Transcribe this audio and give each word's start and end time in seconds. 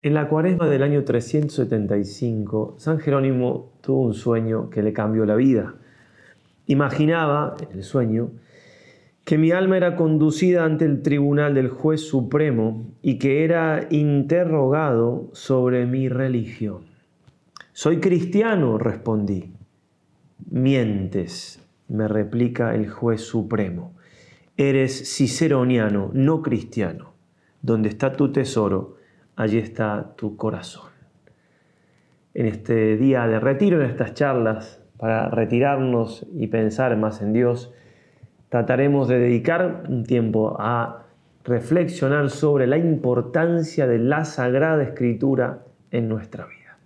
En 0.00 0.14
la 0.14 0.28
cuaresma 0.28 0.68
del 0.68 0.84
año 0.84 1.02
375, 1.02 2.76
San 2.78 3.00
Jerónimo 3.00 3.72
tuvo 3.80 4.02
un 4.02 4.14
sueño 4.14 4.70
que 4.70 4.80
le 4.80 4.92
cambió 4.92 5.26
la 5.26 5.34
vida. 5.34 5.74
Imaginaba, 6.68 7.56
el 7.74 7.82
sueño, 7.82 8.30
que 9.24 9.38
mi 9.38 9.50
alma 9.50 9.76
era 9.76 9.96
conducida 9.96 10.64
ante 10.64 10.84
el 10.84 11.02
tribunal 11.02 11.54
del 11.54 11.68
juez 11.68 12.00
supremo 12.00 12.92
y 13.02 13.18
que 13.18 13.42
era 13.42 13.88
interrogado 13.90 15.30
sobre 15.32 15.84
mi 15.84 16.08
religión. 16.08 16.82
Soy 17.72 17.98
cristiano, 17.98 18.78
respondí. 18.78 19.52
Mientes, 20.48 21.60
me 21.88 22.06
replica 22.06 22.72
el 22.76 22.88
juez 22.88 23.22
supremo. 23.22 23.96
Eres 24.56 25.12
ciceroniano, 25.16 26.12
no 26.14 26.40
cristiano. 26.40 27.14
Donde 27.62 27.88
está 27.88 28.12
tu 28.12 28.30
tesoro, 28.30 28.97
allí 29.38 29.58
está 29.58 30.14
tu 30.16 30.36
corazón. 30.36 30.90
En 32.34 32.46
este 32.46 32.96
día 32.96 33.26
de 33.28 33.38
retiro, 33.38 33.80
en 33.80 33.88
estas 33.88 34.14
charlas, 34.14 34.84
para 34.98 35.28
retirarnos 35.30 36.26
y 36.34 36.48
pensar 36.48 36.96
más 36.96 37.22
en 37.22 37.32
Dios, 37.32 37.72
trataremos 38.48 39.06
de 39.06 39.20
dedicar 39.20 39.84
un 39.88 40.02
tiempo 40.04 40.56
a 40.58 41.04
reflexionar 41.44 42.30
sobre 42.30 42.66
la 42.66 42.78
importancia 42.78 43.86
de 43.86 44.00
la 44.00 44.24
Sagrada 44.24 44.82
Escritura 44.82 45.62
en 45.92 46.08
nuestra 46.08 46.44
vida. 46.46 46.78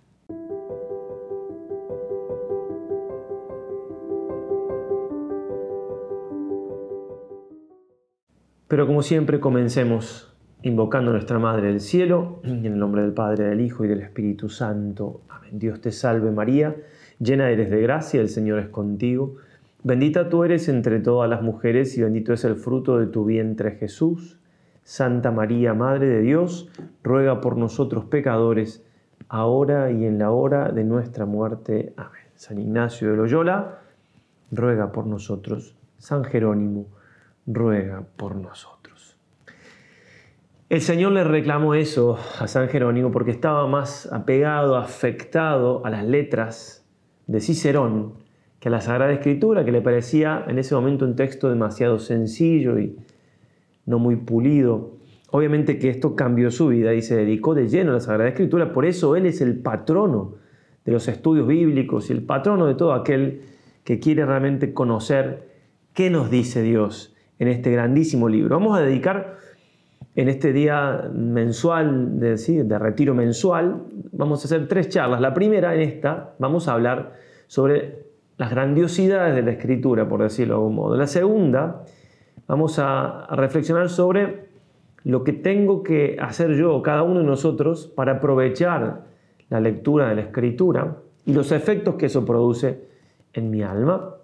Pero 8.67 8.85
como 8.85 9.01
siempre 9.01 9.39
comencemos 9.39 10.32
invocando 10.63 11.11
a 11.11 11.13
nuestra 11.13 11.39
Madre 11.39 11.67
del 11.67 11.81
Cielo, 11.81 12.39
en 12.43 12.65
el 12.65 12.79
nombre 12.79 13.01
del 13.01 13.11
Padre, 13.11 13.45
del 13.45 13.59
Hijo 13.59 13.83
y 13.83 13.89
del 13.89 13.99
Espíritu 13.99 14.47
Santo. 14.47 15.21
Amén. 15.27 15.59
Dios 15.59 15.81
te 15.81 15.91
salve 15.91 16.31
María, 16.31 16.75
llena 17.19 17.49
eres 17.49 17.69
de 17.69 17.81
gracia, 17.81 18.21
el 18.21 18.29
Señor 18.29 18.59
es 18.59 18.69
contigo. 18.69 19.35
Bendita 19.83 20.29
tú 20.29 20.45
eres 20.45 20.69
entre 20.69 20.99
todas 20.99 21.29
las 21.29 21.41
mujeres 21.41 21.97
y 21.97 22.01
bendito 22.01 22.31
es 22.31 22.45
el 22.45 22.55
fruto 22.55 22.97
de 22.97 23.07
tu 23.07 23.25
vientre 23.25 23.71
Jesús. 23.71 24.39
Santa 24.83 25.31
María, 25.31 25.73
Madre 25.73 26.07
de 26.07 26.21
Dios, 26.21 26.69
ruega 27.03 27.41
por 27.41 27.57
nosotros 27.57 28.05
pecadores, 28.05 28.85
ahora 29.27 29.91
y 29.91 30.05
en 30.05 30.17
la 30.17 30.31
hora 30.31 30.71
de 30.71 30.85
nuestra 30.85 31.25
muerte. 31.25 31.93
Amén. 31.97 32.23
San 32.35 32.57
Ignacio 32.57 33.11
de 33.11 33.17
Loyola, 33.17 33.79
ruega 34.49 34.93
por 34.93 35.07
nosotros. 35.07 35.75
San 35.97 36.23
Jerónimo, 36.23 36.87
ruega 37.45 38.03
por 38.15 38.35
nosotros. 38.35 38.92
El 40.73 40.81
Señor 40.81 41.11
le 41.11 41.23
reclamó 41.23 41.75
eso 41.75 42.17
a 42.39 42.47
San 42.47 42.67
Jerónimo 42.67 43.11
porque 43.11 43.29
estaba 43.29 43.67
más 43.67 44.11
apegado, 44.11 44.75
afectado 44.75 45.85
a 45.85 45.91
las 45.91 46.03
letras 46.03 46.83
de 47.27 47.41
Cicerón 47.41 48.13
que 48.59 48.69
a 48.69 48.71
la 48.71 48.81
Sagrada 48.81 49.13
Escritura, 49.13 49.65
que 49.65 49.71
le 49.71 49.81
parecía 49.81 50.43
en 50.47 50.57
ese 50.57 50.73
momento 50.73 51.05
un 51.05 51.15
texto 51.15 51.47
demasiado 51.47 51.99
sencillo 51.99 52.79
y 52.79 52.97
no 53.85 53.99
muy 53.99 54.15
pulido. 54.15 54.97
Obviamente 55.29 55.77
que 55.77 55.89
esto 55.91 56.15
cambió 56.15 56.49
su 56.49 56.69
vida 56.69 56.95
y 56.95 57.03
se 57.03 57.17
dedicó 57.17 57.53
de 57.53 57.67
lleno 57.67 57.91
a 57.91 57.93
la 57.93 57.99
Sagrada 57.99 58.29
Escritura, 58.29 58.73
por 58.73 58.87
eso 58.87 59.15
él 59.15 59.27
es 59.27 59.41
el 59.41 59.59
patrono 59.59 60.37
de 60.85 60.91
los 60.91 61.07
estudios 61.07 61.45
bíblicos 61.45 62.09
y 62.09 62.13
el 62.13 62.23
patrono 62.23 62.65
de 62.65 62.73
todo 62.73 62.93
aquel 62.93 63.43
que 63.83 63.99
quiere 63.99 64.25
realmente 64.25 64.73
conocer 64.73 65.49
qué 65.93 66.09
nos 66.09 66.31
dice 66.31 66.63
Dios 66.63 67.15
en 67.37 67.47
este 67.47 67.69
grandísimo 67.69 68.27
libro. 68.27 68.57
Vamos 68.57 68.75
a 68.75 68.81
dedicar 68.81 69.42
en 70.15 70.29
este 70.29 70.53
día 70.53 71.09
mensual, 71.13 72.19
de, 72.19 72.35
de 72.35 72.79
retiro 72.79 73.15
mensual, 73.15 73.83
vamos 74.11 74.43
a 74.43 74.45
hacer 74.45 74.67
tres 74.67 74.89
charlas. 74.89 75.19
La 75.19 75.33
primera, 75.33 75.73
en 75.73 75.81
esta, 75.81 76.35
vamos 76.37 76.67
a 76.67 76.73
hablar 76.73 77.13
sobre 77.47 78.03
las 78.37 78.51
grandiosidades 78.51 79.35
de 79.35 79.41
la 79.41 79.51
escritura, 79.51 80.07
por 80.07 80.21
decirlo 80.21 80.55
de 80.55 80.59
algún 80.59 80.75
modo. 80.75 80.95
La 80.95 81.07
segunda, 81.07 81.83
vamos 82.47 82.77
a, 82.79 83.27
reflexionar 83.31 83.89
sobre 83.89 84.49
lo 85.03 85.23
que 85.23 85.33
tengo 85.33 85.83
que 85.83 86.17
hacer 86.19 86.55
yo, 86.55 86.81
cada 86.81 87.03
uno 87.03 87.19
de 87.19 87.25
nosotros, 87.25 87.91
para 87.95 88.13
aprovechar 88.13 89.01
la 89.49 89.59
lectura 89.59 90.09
de 90.09 90.15
la 90.15 90.21
escritura 90.21 90.97
y 91.25 91.33
los 91.33 91.51
efectos 91.51 91.95
que 91.95 92.05
eso 92.07 92.25
produce 92.25 92.81
en 93.33 93.49
mi 93.49 93.63
alma. 93.63 94.15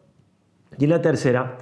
Y 0.77 0.87
la 0.87 1.01
tercera, 1.01 1.57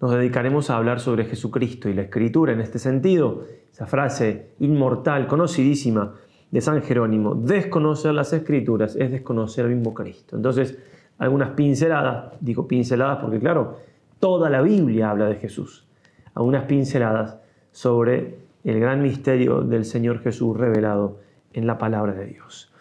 nos 0.00 0.12
dedicaremos 0.12 0.70
a 0.70 0.76
hablar 0.76 1.00
sobre 1.00 1.24
Jesucristo 1.24 1.88
y 1.88 1.94
la 1.94 2.02
escritura 2.02 2.52
en 2.52 2.60
este 2.60 2.78
sentido 2.78 3.44
esa 3.72 3.86
frase 3.86 4.52
inmortal, 4.60 5.26
conocidísima 5.26 6.14
de 6.50 6.60
San 6.60 6.82
Jerónimo, 6.82 7.34
desconocer 7.34 8.14
las 8.14 8.32
escrituras 8.32 8.96
es 8.96 9.10
desconocer 9.10 9.66
al 9.66 9.74
mismo 9.74 9.92
Cristo. 9.92 10.36
Entonces, 10.36 10.78
algunas 11.18 11.50
pinceladas, 11.50 12.34
digo 12.40 12.66
pinceladas 12.66 13.18
porque 13.18 13.38
claro, 13.38 13.78
toda 14.18 14.48
la 14.48 14.62
Biblia 14.62 15.10
habla 15.10 15.26
de 15.26 15.36
Jesús, 15.36 15.86
algunas 16.34 16.64
pinceladas 16.64 17.38
sobre 17.72 18.38
el 18.64 18.80
gran 18.80 19.02
misterio 19.02 19.60
del 19.60 19.84
Señor 19.84 20.20
Jesús 20.20 20.56
revelado 20.56 21.18
en 21.52 21.66
la 21.66 21.78
palabra 21.78 22.12
de 22.14 22.26
Dios. 22.26 22.72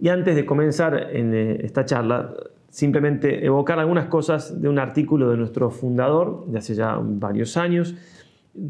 Y 0.00 0.08
antes 0.08 0.34
de 0.34 0.44
comenzar 0.44 1.10
en 1.12 1.34
eh, 1.34 1.58
esta 1.62 1.84
charla, 1.84 2.34
simplemente 2.74 3.46
evocar 3.46 3.78
algunas 3.78 4.06
cosas 4.06 4.60
de 4.60 4.68
un 4.68 4.80
artículo 4.80 5.30
de 5.30 5.36
nuestro 5.36 5.70
fundador 5.70 6.44
de 6.48 6.58
hace 6.58 6.74
ya 6.74 6.98
varios 7.00 7.56
años, 7.56 7.94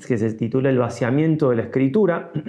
que 0.07 0.19
se 0.19 0.35
titula 0.35 0.69
El 0.69 0.77
vaciamiento 0.77 1.49
de 1.49 1.57
la 1.57 1.63
escritura. 1.63 2.31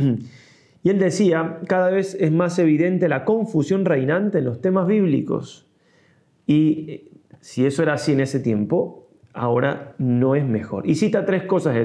Y 0.83 0.89
él 0.89 0.99
decía, 0.99 1.61
cada 1.67 1.89
vez 1.89 2.15
es 2.19 2.31
más 2.31 2.59
evidente 2.59 3.09
la 3.09 3.25
confusión 3.25 3.85
reinante 3.85 4.37
en 4.37 4.45
los 4.45 4.61
temas 4.61 4.85
bíblicos. 4.85 5.65
Y 6.45 6.91
eh, 6.91 7.11
si 7.39 7.65
eso 7.65 7.81
era 7.81 7.93
así 7.93 8.11
en 8.11 8.19
ese 8.19 8.39
tiempo, 8.39 9.07
ahora 9.33 9.95
no 9.97 10.35
es 10.35 10.45
mejor. 10.45 10.87
Y 10.87 10.93
cita 10.93 11.25
tres 11.25 11.41
cosas, 11.45 11.75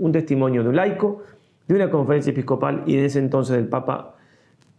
un 0.00 0.10
testimonio 0.10 0.64
de 0.64 0.70
un 0.70 0.74
laico, 0.74 1.22
de 1.68 1.76
una 1.76 1.88
conferencia 1.88 2.32
episcopal 2.32 2.82
y 2.84 2.96
de 2.96 3.04
ese 3.04 3.20
entonces 3.20 3.54
del 3.54 3.68
Papa 3.68 4.16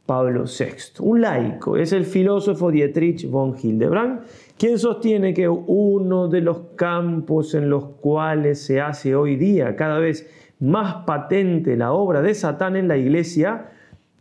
Pablo 0.10 0.46
VI. 0.46 1.02
Un 1.02 1.22
laico 1.22 1.78
es 1.78 1.94
el 1.94 2.04
filósofo 2.04 2.72
Dietrich 2.72 3.30
von 3.30 3.56
Hildebrand, 3.56 4.22
quien 4.58 4.80
sostiene 4.80 5.36
que 5.36 5.48
uno 5.48 6.28
de 6.28 6.42
los 6.42 6.62
campos 6.76 7.54
en 7.54 7.70
los 7.70 7.86
cuales 8.02 8.60
se 8.60 8.82
hace 8.82 9.14
hoy 9.14 9.36
día 9.36 9.76
cada 9.76 10.00
vez 10.00 10.28
más 10.60 11.06
patente 11.06 11.78
la 11.78 11.92
obra 11.92 12.24
de 12.24 12.34
Satán 12.34 12.76
en 12.76 12.88
la 12.88 12.98
iglesia 12.98 13.70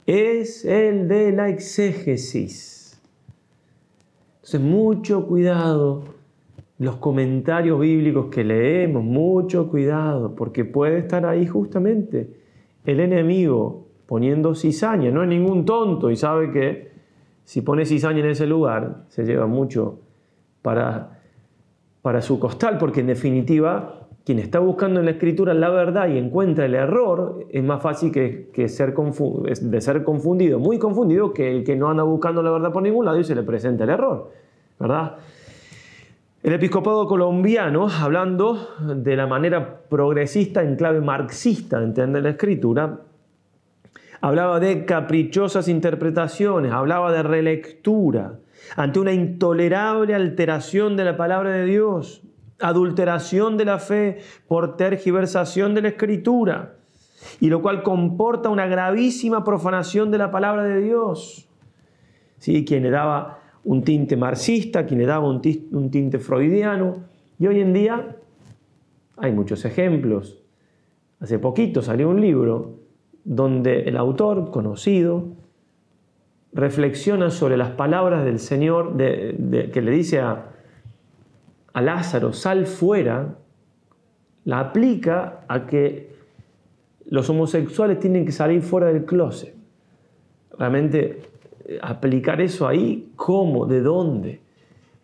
es 0.05 0.67
el 0.67 1.09
de 1.09 1.33
la 1.33 1.49
exégesis. 1.49 3.01
Entonces, 4.43 4.61
mucho 4.61 5.27
cuidado 5.27 6.05
los 6.77 6.97
comentarios 6.97 7.81
bíblicos 7.81 8.27
que 8.27 8.45
leemos, 8.45 9.03
mucho 9.03 9.71
cuidado, 9.71 10.35
porque 10.35 10.67
puede 10.67 10.99
estar 10.99 11.25
ahí 11.25 11.47
justamente 11.47 12.29
el 12.85 13.01
enemigo 13.01 13.88
poniendo 14.09 14.55
cizaña, 14.55 15.11
no 15.11 15.23
es 15.23 15.29
ningún 15.29 15.67
tonto 15.67 16.11
y 16.11 16.17
sabe 16.17 16.51
que 16.51 16.91
si 17.45 17.61
pone 17.61 17.85
cizaña 17.85 18.21
en 18.21 18.31
ese 18.31 18.47
lugar 18.47 19.05
se 19.09 19.27
lleva 19.27 19.47
mucho 19.47 19.99
para, 20.63 21.21
para 22.01 22.23
su 22.23 22.41
costal, 22.41 22.79
porque 22.79 23.01
en 23.01 23.09
definitiva 23.09 24.09
quien 24.25 24.39
está 24.39 24.61
buscando 24.61 25.01
en 25.01 25.07
la 25.07 25.13
escritura 25.13 25.53
la 25.53 25.69
verdad 25.69 26.09
y 26.09 26.17
encuentra 26.17 26.65
el 26.65 26.75
error 26.75 27.47
es 27.51 27.63
más 27.63 27.83
fácil 27.83 28.11
que, 28.11 28.49
que 28.51 28.71
ser 28.71 28.95
de 28.95 29.81
ser 29.83 30.05
confundido, 30.05 30.59
muy 30.59 30.79
confundido, 30.79 31.35
que 31.35 31.59
el 31.59 31.65
que 31.65 31.77
no 31.77 31.91
anda 31.91 32.03
buscando 32.03 32.43
la 32.43 32.51
verdad 32.51 32.73
por 32.73 32.83
ningún 32.83 33.05
lado 33.05 33.19
y 33.21 33.25
se 33.25 33.35
le 33.35 33.43
presenta 33.43 33.85
el 33.85 33.91
error, 33.91 34.31
¿verdad? 34.81 35.17
El 36.43 36.55
episcopado 36.55 37.07
colombiano, 37.07 37.89
hablando 37.89 38.69
de 38.81 39.17
la 39.17 39.27
manera 39.27 39.81
progresista 39.87 40.63
en 40.63 40.77
clave 40.77 41.03
marxista 41.03 41.79
de 41.79 41.85
entender 41.85 42.23
la 42.23 42.31
escritura, 42.31 43.01
hablaba 44.21 44.61
de 44.61 44.85
caprichosas 44.85 45.69
interpretaciones, 45.69 46.73
hablaba 46.73 47.13
de 47.13 47.23
relectura, 47.23 48.41
ante 48.77 48.99
una 48.99 49.13
intolerable 49.13 50.15
alteración 50.15 50.97
de 50.97 51.05
la 51.05 51.17
palabra 51.17 51.51
de 51.51 51.65
Dios, 51.65 52.23
adulteración 52.61 53.57
de 53.57 53.65
la 53.65 53.79
fe 53.79 54.19
por 54.47 54.77
tergiversación 54.77 55.75
de 55.75 55.83
la 55.83 55.89
escritura, 55.89 56.75
y 57.41 57.49
lo 57.49 57.63
cual 57.63 57.83
comporta 57.83 58.49
una 58.49 58.67
gravísima 58.67 59.45
profanación 59.45 60.11
de 60.11 60.19
la 60.19 60.31
palabra 60.31 60.65
de 60.65 60.81
Dios. 60.81 61.49
¿Sí? 62.39 62.65
Quien 62.65 62.83
le 62.83 62.91
daba 62.91 63.41
un 63.65 63.83
tinte 63.83 64.17
marxista, 64.17 64.87
quien 64.87 65.01
le 65.01 65.07
daba 65.07 65.29
un 65.29 65.41
tinte 65.91 66.19
freudiano, 66.19 67.05
y 67.39 67.47
hoy 67.47 67.61
en 67.61 67.73
día 67.73 68.17
hay 69.17 69.33
muchos 69.33 69.65
ejemplos. 69.65 70.43
Hace 71.21 71.39
poquito 71.39 71.83
salió 71.83 72.09
un 72.09 72.21
libro 72.21 72.79
donde 73.29 73.83
el 73.83 73.99
autor, 73.99 74.51
conocido, 74.51 75.25
reflexiona 76.55 77.31
sobre 77.31 77.59
las 77.59 77.71
palabras 77.71 78.25
del 78.25 78.39
Señor 78.39 78.97
que 78.97 79.83
le 79.83 79.91
dice 79.91 80.21
a, 80.21 80.47
a 81.75 81.83
Lázaro, 81.83 82.33
sal 82.33 82.67
fuera, 82.67 83.37
la 84.47 84.61
aplica 84.61 85.45
a 85.47 85.67
que 85.67 86.17
los 87.05 87.29
homosexuales 87.29 88.01
tienen 88.01 88.25
que 88.25 88.33
salir 88.33 88.63
fuera 88.63 88.87
del 88.87 89.05
closet. 89.05 89.55
realmente 90.59 91.21
aplicar 91.83 92.41
eso 92.41 92.67
ahí, 92.67 93.13
¿cómo? 93.15 93.67
¿De 93.67 93.83
dónde? 93.83 94.41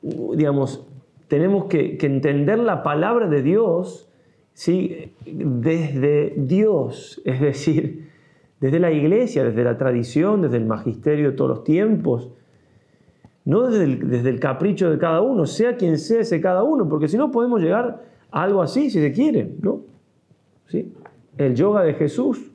Digamos, 0.00 0.86
tenemos 1.28 1.66
que, 1.66 1.98
entender 2.00 2.58
la 2.58 2.82
palabra 2.82 3.28
de 3.28 3.42
Dios 3.42 4.08
¿sí? 4.54 5.12
desde 5.26 6.32
Dios, 6.38 7.20
es 7.26 7.40
decir, 7.40 8.03
desde 8.64 8.80
la 8.80 8.90
iglesia, 8.90 9.44
desde 9.44 9.62
la 9.62 9.76
tradición, 9.76 10.40
desde 10.40 10.56
el 10.56 10.64
magisterio 10.64 11.32
de 11.32 11.36
todos 11.36 11.50
los 11.50 11.64
tiempos, 11.64 12.30
no 13.44 13.68
desde 13.68 14.30
el, 14.30 14.40
capricho 14.40 14.90
de 14.90 14.96
cada 14.96 15.20
uno, 15.20 15.44
sea 15.44 15.76
quien 15.76 15.98
sea 15.98 16.22
ese 16.22 16.40
cada 16.40 16.62
uno, 16.62 16.88
porque 16.88 17.06
si 17.06 17.18
no 17.18 17.30
podemos 17.30 17.60
llegar 17.60 18.02
a 18.30 18.42
algo 18.42 18.62
así, 18.62 18.88
si 18.88 19.02
se 19.02 19.12
quiere, 19.12 19.52
¿no? 19.60 19.82
¿Sí? 20.68 20.94
El 21.36 21.54
yoga 21.54 21.82
de 21.82 21.92
Jesús, 21.92 22.52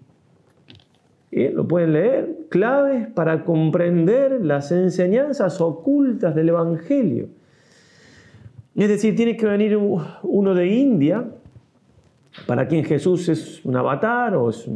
lo 1.31 1.67
pueden 1.67 1.94
leer, 1.94 2.38
claves 2.50 3.07
para 3.09 3.45
comprender 3.45 4.44
las 4.44 4.71
enseñanzas 4.71 5.61
ocultas 5.61 6.33
del 6.33 6.50
Evangelio. 6.50 7.27
Es 8.75 8.89
decir, 8.89 9.15
tiene 9.15 9.38
que 9.38 9.45
venir 9.45 9.77
uno 9.77 10.56
de 10.56 10.65
India, 10.69 11.29
para 12.47 12.67
quien 12.67 12.83
Jesús 12.83 13.29
es 13.29 13.63
un 13.63 13.75
avatar 13.75 14.35
o 14.35 14.50
es 14.50 14.67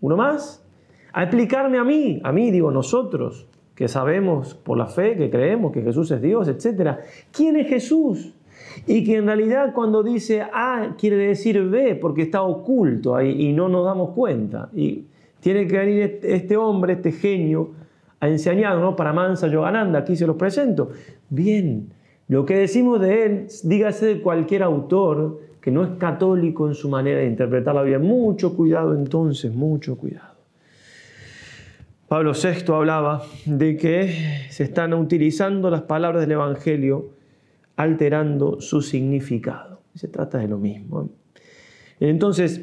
uno 0.00 0.16
más, 0.16 0.66
a 1.12 1.22
explicarme 1.22 1.78
a 1.78 1.84
mí, 1.84 2.20
a 2.22 2.32
mí 2.32 2.50
digo 2.50 2.70
nosotros, 2.70 3.46
que 3.74 3.88
sabemos 3.88 4.54
por 4.54 4.76
la 4.76 4.86
fe, 4.86 5.16
que 5.16 5.30
creemos 5.30 5.72
que 5.72 5.82
Jesús 5.82 6.10
es 6.10 6.20
Dios, 6.20 6.48
etc. 6.48 6.98
¿Quién 7.32 7.56
es 7.56 7.66
Jesús? 7.66 8.34
Y 8.86 9.02
que 9.04 9.16
en 9.16 9.26
realidad 9.26 9.72
cuando 9.72 10.02
dice 10.02 10.42
A 10.42 10.96
quiere 10.98 11.16
decir 11.16 11.62
B 11.62 11.94
porque 11.96 12.22
está 12.22 12.42
oculto 12.42 13.16
ahí 13.16 13.48
y 13.48 13.52
no 13.52 13.68
nos 13.68 13.86
damos 13.86 14.10
cuenta. 14.10 14.68
Y 14.74 15.06
tiene 15.40 15.66
que 15.66 15.78
venir 15.78 16.02
este, 16.02 16.34
este 16.34 16.56
hombre, 16.56 16.92
este 16.92 17.12
genio, 17.12 17.70
a 18.20 18.28
enseñarnos 18.28 18.94
para 18.96 19.14
Mansa 19.14 19.48
Yogananda, 19.48 20.00
aquí 20.00 20.14
se 20.14 20.26
los 20.26 20.36
presento. 20.36 20.90
Bien, 21.30 21.88
lo 22.28 22.44
que 22.44 22.56
decimos 22.56 23.00
de 23.00 23.24
él, 23.24 23.46
dígase 23.64 24.06
de 24.06 24.20
cualquier 24.20 24.62
autor 24.62 25.40
que 25.60 25.70
no 25.70 25.84
es 25.84 25.90
católico 25.98 26.68
en 26.68 26.74
su 26.74 26.90
manera 26.90 27.20
de 27.20 27.26
interpretar 27.26 27.74
la 27.74 27.82
Biblia. 27.82 27.98
Mucho 27.98 28.54
cuidado 28.54 28.94
entonces, 28.94 29.54
mucho 29.54 29.96
cuidado. 29.96 30.39
Pablo 32.10 32.32
VI 32.32 32.72
hablaba 32.72 33.22
de 33.46 33.76
que 33.76 34.48
se 34.50 34.64
están 34.64 34.94
utilizando 34.94 35.70
las 35.70 35.82
palabras 35.82 36.22
del 36.22 36.32
Evangelio 36.32 37.10
alterando 37.76 38.60
su 38.60 38.82
significado. 38.82 39.78
Se 39.94 40.08
trata 40.08 40.38
de 40.38 40.48
lo 40.48 40.58
mismo. 40.58 41.08
Entonces, 42.00 42.62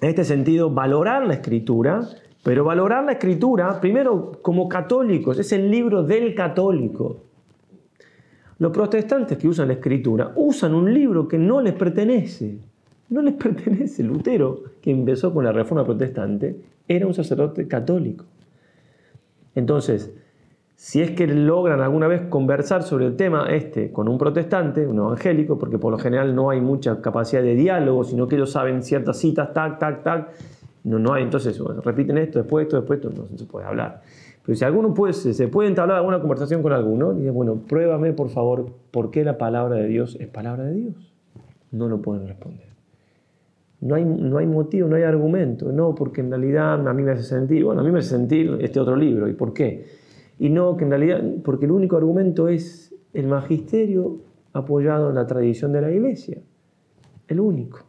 en 0.00 0.08
este 0.08 0.24
sentido, 0.24 0.70
valorar 0.70 1.26
la 1.26 1.34
escritura, 1.34 2.08
pero 2.42 2.64
valorar 2.64 3.04
la 3.04 3.12
escritura, 3.12 3.78
primero 3.78 4.32
como 4.40 4.70
católicos, 4.70 5.38
es 5.38 5.52
el 5.52 5.70
libro 5.70 6.02
del 6.02 6.34
católico. 6.34 7.18
Los 8.58 8.72
protestantes 8.72 9.36
que 9.36 9.48
usan 9.48 9.68
la 9.68 9.74
escritura 9.74 10.32
usan 10.34 10.72
un 10.72 10.94
libro 10.94 11.28
que 11.28 11.36
no 11.36 11.60
les 11.60 11.74
pertenece. 11.74 12.56
No 13.10 13.20
les 13.20 13.34
pertenece. 13.44 14.02
Lutero, 14.02 14.62
que 14.80 14.92
empezó 14.92 15.34
con 15.34 15.44
la 15.44 15.52
reforma 15.52 15.84
protestante, 15.84 16.56
era 16.88 17.06
un 17.06 17.12
sacerdote 17.12 17.68
católico. 17.68 18.24
Entonces, 19.56 20.14
si 20.76 21.00
es 21.00 21.10
que 21.12 21.26
logran 21.26 21.80
alguna 21.80 22.06
vez 22.06 22.20
conversar 22.28 22.82
sobre 22.82 23.06
el 23.06 23.16
tema 23.16 23.46
este 23.50 23.90
con 23.90 24.06
un 24.06 24.18
protestante, 24.18 24.86
un 24.86 24.98
evangélico, 24.98 25.58
porque 25.58 25.78
por 25.78 25.90
lo 25.90 25.98
general 25.98 26.34
no 26.34 26.50
hay 26.50 26.60
mucha 26.60 27.00
capacidad 27.00 27.42
de 27.42 27.54
diálogo, 27.54 28.04
sino 28.04 28.28
que 28.28 28.36
ellos 28.36 28.52
saben 28.52 28.82
ciertas 28.82 29.16
citas, 29.18 29.52
tac, 29.54 29.78
tac, 29.78 30.02
tac, 30.02 30.28
no, 30.84 30.98
no 30.98 31.14
hay, 31.14 31.24
entonces 31.24 31.58
repiten 31.82 32.18
esto, 32.18 32.38
después 32.38 32.66
esto, 32.66 32.76
después 32.76 33.00
esto, 33.00 33.10
no, 33.10 33.36
se 33.36 33.46
puede 33.46 33.66
hablar. 33.66 34.02
Pero 34.44 34.56
si 34.56 34.64
alguno 34.64 34.92
puede, 34.94 35.14
se 35.14 35.48
puede 35.48 35.70
entablar 35.70 35.96
alguna 35.96 36.20
conversación 36.20 36.62
con 36.62 36.74
alguno, 36.74 37.14
dice, 37.14 37.30
bueno, 37.30 37.56
pruébame 37.66 38.12
por 38.12 38.28
favor 38.28 38.66
por 38.90 39.10
qué 39.10 39.24
la 39.24 39.38
palabra 39.38 39.76
de 39.76 39.88
Dios 39.88 40.16
es 40.20 40.28
palabra 40.28 40.64
de 40.64 40.74
Dios. 40.74 41.14
No 41.72 41.88
lo 41.88 42.02
pueden 42.02 42.28
responder. 42.28 42.75
No 43.80 43.94
hay, 43.94 44.04
no 44.04 44.38
hay 44.38 44.46
motivo, 44.46 44.88
no 44.88 44.96
hay 44.96 45.02
argumento. 45.02 45.70
No, 45.72 45.94
porque 45.94 46.20
en 46.20 46.30
realidad 46.30 46.86
a 46.86 46.92
mí 46.92 47.02
me 47.02 47.12
hace 47.12 47.24
sentir, 47.24 47.64
bueno, 47.64 47.80
a 47.80 47.84
mí 47.84 47.90
me 47.90 47.98
hace 47.98 48.10
sentir 48.10 48.56
este 48.60 48.80
otro 48.80 48.96
libro. 48.96 49.28
¿Y 49.28 49.34
por 49.34 49.52
qué? 49.52 49.86
Y 50.38 50.50
no, 50.50 50.76
que 50.76 50.84
en 50.84 50.90
realidad, 50.90 51.22
porque 51.44 51.66
el 51.66 51.72
único 51.72 51.96
argumento 51.96 52.48
es 52.48 52.94
el 53.12 53.26
magisterio 53.26 54.18
apoyado 54.52 55.10
en 55.10 55.14
la 55.14 55.26
tradición 55.26 55.72
de 55.72 55.80
la 55.80 55.90
iglesia. 55.90 56.38
El 57.28 57.40
único. 57.40 57.80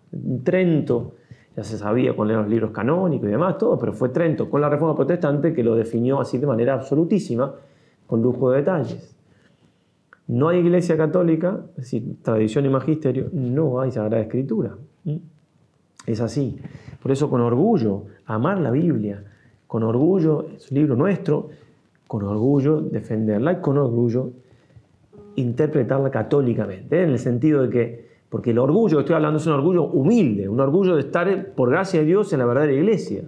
Trento, 0.43 1.15
ya 1.55 1.63
se 1.63 1.77
sabía 1.77 2.15
con 2.15 2.27
los 2.27 2.47
libros 2.47 2.71
canónicos 2.71 3.27
y 3.27 3.31
demás, 3.31 3.57
todo, 3.57 3.77
pero 3.77 3.93
fue 3.93 4.09
Trento 4.09 4.49
con 4.49 4.61
la 4.61 4.69
reforma 4.69 4.95
protestante 4.95 5.53
que 5.53 5.63
lo 5.63 5.75
definió 5.75 6.19
así 6.19 6.37
de 6.37 6.47
manera 6.47 6.73
absolutísima, 6.73 7.53
con 8.05 8.21
lujo 8.21 8.51
de 8.51 8.57
detalles. 8.57 9.15
No 10.27 10.49
hay 10.49 10.59
iglesia 10.59 10.97
católica, 10.97 11.61
es 11.71 11.83
decir, 11.83 12.17
tradición 12.21 12.65
y 12.65 12.69
magisterio, 12.69 13.29
no 13.31 13.79
hay 13.79 13.91
Sagrada 13.91 14.21
Escritura. 14.21 14.75
Es 16.07 16.21
así. 16.21 16.57
Por 17.03 17.11
eso 17.11 17.29
con 17.29 17.41
orgullo, 17.41 18.05
amar 18.25 18.59
la 18.59 18.71
Biblia, 18.71 19.23
con 19.67 19.83
orgullo, 19.83 20.47
es 20.55 20.71
un 20.71 20.77
libro 20.77 20.95
nuestro, 20.95 21.49
con 22.07 22.23
orgullo 22.23 22.81
defenderla 22.81 23.51
y 23.51 23.55
con 23.57 23.77
orgullo 23.77 24.31
interpretarla 25.35 26.09
católicamente, 26.09 26.97
¿eh? 26.97 27.03
en 27.03 27.09
el 27.11 27.19
sentido 27.19 27.61
de 27.63 27.69
que, 27.69 28.07
porque 28.29 28.51
el 28.51 28.57
orgullo 28.57 28.97
que 28.97 29.01
estoy 29.01 29.15
hablando 29.15 29.37
es 29.37 29.45
un 29.45 29.53
orgullo 29.53 29.83
humilde, 29.83 30.49
un 30.49 30.59
orgullo 30.59 30.95
de 30.95 31.01
estar 31.01 31.53
por 31.53 31.69
gracia 31.69 31.99
de 31.99 32.05
Dios 32.07 32.31
en 32.33 32.39
la 32.39 32.45
verdadera 32.45 32.73
iglesia. 32.73 33.23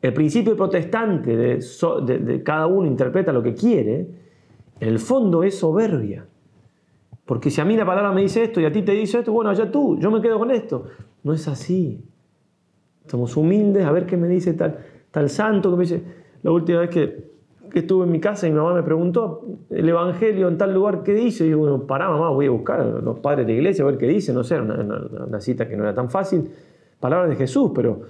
El 0.00 0.14
principio 0.14 0.56
protestante 0.56 1.36
de, 1.36 2.24
de 2.24 2.42
cada 2.42 2.66
uno 2.66 2.88
interpreta 2.88 3.32
lo 3.32 3.42
que 3.42 3.54
quiere, 3.54 4.08
en 4.80 4.88
el 4.88 4.98
fondo 4.98 5.42
es 5.42 5.58
soberbia. 5.58 6.24
Porque 7.28 7.50
si 7.50 7.60
a 7.60 7.64
mí 7.64 7.76
la 7.76 7.86
palabra 7.86 8.10
me 8.10 8.22
dice 8.22 8.42
esto 8.42 8.60
y 8.60 8.64
a 8.64 8.72
ti 8.72 8.82
te 8.82 8.92
dice 8.92 9.18
esto, 9.18 9.32
bueno, 9.32 9.50
allá 9.50 9.70
tú, 9.70 9.96
yo 10.00 10.10
me 10.10 10.20
quedo 10.20 10.38
con 10.40 10.50
esto. 10.50 10.86
No 11.22 11.32
es 11.32 11.46
así. 11.46 12.02
Somos 13.06 13.36
humildes, 13.36 13.84
a 13.84 13.92
ver 13.92 14.06
qué 14.06 14.16
me 14.16 14.26
dice 14.26 14.54
tal, 14.54 14.78
tal 15.10 15.28
santo 15.28 15.70
que 15.70 15.76
me 15.76 15.82
dice, 15.82 16.02
la 16.42 16.50
última 16.50 16.80
vez 16.80 16.90
que 16.90 17.28
que 17.70 17.80
estuve 17.80 18.04
en 18.04 18.12
mi 18.12 18.20
casa 18.20 18.46
y 18.46 18.50
mi 18.50 18.56
mamá 18.56 18.74
me 18.74 18.82
preguntó 18.82 19.44
el 19.70 19.88
Evangelio 19.88 20.48
en 20.48 20.58
tal 20.58 20.72
lugar, 20.72 21.02
¿qué 21.02 21.14
dice? 21.14 21.46
Y 21.46 21.50
yo, 21.50 21.58
bueno, 21.58 21.86
pará 21.86 22.08
mamá, 22.08 22.30
voy 22.30 22.46
a 22.46 22.50
buscar 22.50 22.80
a 22.80 22.84
los 22.84 23.18
padres 23.20 23.46
de 23.46 23.52
la 23.52 23.58
iglesia 23.58 23.84
a 23.84 23.86
ver 23.86 23.98
qué 23.98 24.06
dice, 24.06 24.32
no 24.32 24.44
sé, 24.44 24.60
una, 24.60 25.40
cita 25.40 25.68
que 25.68 25.76
no 25.76 25.84
era 25.84 25.94
tan 25.94 26.10
fácil, 26.10 26.48
palabras 27.00 27.30
de 27.30 27.36
Jesús, 27.36 27.72
pero... 27.74 28.00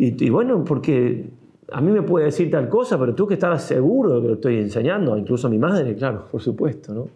Y, 0.00 0.30
bueno, 0.30 0.62
porque 0.62 1.28
a 1.72 1.80
mí 1.80 1.90
me 1.90 2.02
puede 2.02 2.26
decir 2.26 2.48
tal 2.52 2.68
cosa, 2.68 2.96
pero 3.00 3.16
tú 3.16 3.26
que 3.26 3.34
estar 3.34 3.58
seguro 3.58 4.14
de 4.14 4.22
que 4.22 4.28
lo 4.28 4.34
estoy 4.34 4.58
enseñando, 4.58 5.16
incluso 5.16 5.48
a 5.48 5.50
mi 5.50 5.58
madre, 5.58 5.96
claro, 5.96 6.26
por 6.30 6.40
supuesto, 6.40 6.94
¿no? 6.94 7.08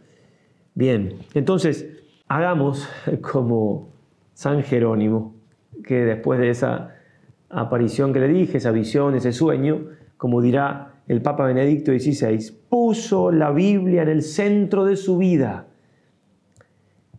Bien, 0.74 1.18
entonces, 1.34 1.88
hagamos 2.28 2.88
como 3.20 3.90
San 4.32 4.62
Jerónimo, 4.62 5.34
que 5.84 6.04
después 6.04 6.40
de 6.40 6.50
esa 6.50 6.94
aparición 7.50 8.12
que 8.12 8.20
le 8.20 8.28
dije, 8.28 8.58
esa 8.58 8.70
visión, 8.70 9.14
ese 9.14 9.32
sueño, 9.32 9.86
como 10.16 10.40
dirá 10.40 10.94
el 11.08 11.20
Papa 11.20 11.44
Benedicto 11.44 11.92
XVI, 11.92 12.54
puso 12.68 13.30
la 13.30 13.50
Biblia 13.50 14.02
en 14.02 14.08
el 14.08 14.22
centro 14.22 14.84
de 14.84 14.96
su 14.96 15.18
vida. 15.18 15.66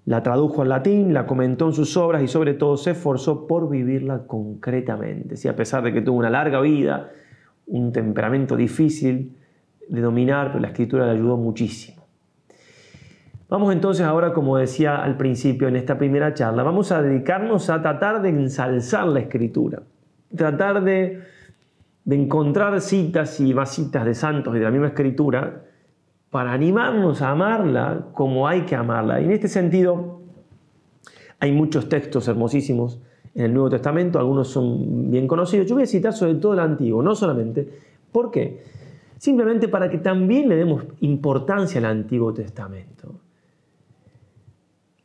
La 0.05 0.23
tradujo 0.23 0.63
al 0.63 0.69
latín, 0.69 1.13
la 1.13 1.27
comentó 1.27 1.67
en 1.67 1.73
sus 1.73 1.95
obras 1.95 2.23
y 2.23 2.27
sobre 2.27 2.55
todo 2.55 2.75
se 2.75 2.91
esforzó 2.91 3.45
por 3.47 3.69
vivirla 3.69 4.25
concretamente. 4.25 5.37
Si 5.37 5.47
a 5.47 5.55
pesar 5.55 5.83
de 5.83 5.93
que 5.93 6.01
tuvo 6.01 6.17
una 6.17 6.29
larga 6.29 6.59
vida, 6.59 7.11
un 7.67 7.91
temperamento 7.91 8.57
difícil 8.57 9.37
de 9.87 10.01
dominar, 10.01 10.47
pero 10.47 10.59
la 10.59 10.69
escritura 10.69 11.05
le 11.05 11.11
ayudó 11.11 11.37
muchísimo. 11.37 12.02
Vamos 13.53 13.71
entonces 13.71 14.03
ahora, 14.03 14.33
como 14.33 14.57
decía 14.57 15.03
al 15.03 15.15
principio 15.15 15.67
en 15.67 15.75
esta 15.75 15.97
primera 15.97 16.33
charla, 16.33 16.63
vamos 16.63 16.91
a 16.91 17.03
dedicarnos 17.03 17.69
a 17.69 17.81
tratar 17.81 18.21
de 18.21 18.29
ensalzar 18.29 19.07
la 19.07 19.19
escritura, 19.19 19.83
tratar 20.35 20.83
de 20.83 21.21
de 22.05 22.15
encontrar 22.15 22.81
citas 22.81 23.39
y 23.39 23.53
más 23.53 23.73
citas 23.73 24.05
de 24.05 24.13
santos 24.13 24.55
y 24.55 24.59
de 24.59 24.65
la 24.65 24.71
misma 24.71 24.87
escritura 24.87 25.63
para 26.29 26.51
animarnos 26.51 27.21
a 27.21 27.29
amarla 27.31 28.07
como 28.13 28.47
hay 28.47 28.61
que 28.61 28.75
amarla. 28.75 29.21
Y 29.21 29.25
en 29.25 29.31
este 29.31 29.47
sentido 29.47 30.19
hay 31.39 31.51
muchos 31.51 31.87
textos 31.87 32.27
hermosísimos 32.27 32.99
en 33.35 33.45
el 33.45 33.53
Nuevo 33.53 33.69
Testamento, 33.69 34.19
algunos 34.19 34.47
son 34.47 35.09
bien 35.09 35.27
conocidos. 35.27 35.67
Yo 35.67 35.75
voy 35.75 35.83
a 35.83 35.87
citar 35.87 36.13
sobre 36.13 36.35
todo 36.35 36.53
el 36.53 36.59
Antiguo, 36.59 37.01
no 37.01 37.15
solamente. 37.15 37.67
¿Por 38.11 38.29
qué? 38.29 38.63
Simplemente 39.17 39.67
para 39.67 39.89
que 39.89 39.97
también 39.97 40.49
le 40.49 40.55
demos 40.55 40.83
importancia 40.99 41.79
al 41.79 41.85
Antiguo 41.85 42.33
Testamento. 42.33 43.22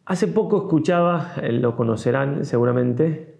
Hace 0.09 0.27
poco 0.27 0.57
escuchaba, 0.57 1.35
eh, 1.43 1.53
lo 1.53 1.77
conocerán 1.77 2.47
seguramente, 2.47 3.35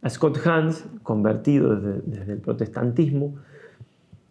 a 0.00 0.08
Scott 0.08 0.38
Hans, 0.46 0.88
convertido 1.02 1.76
desde, 1.76 2.32
el 2.32 2.38
protestantismo, 2.38 3.34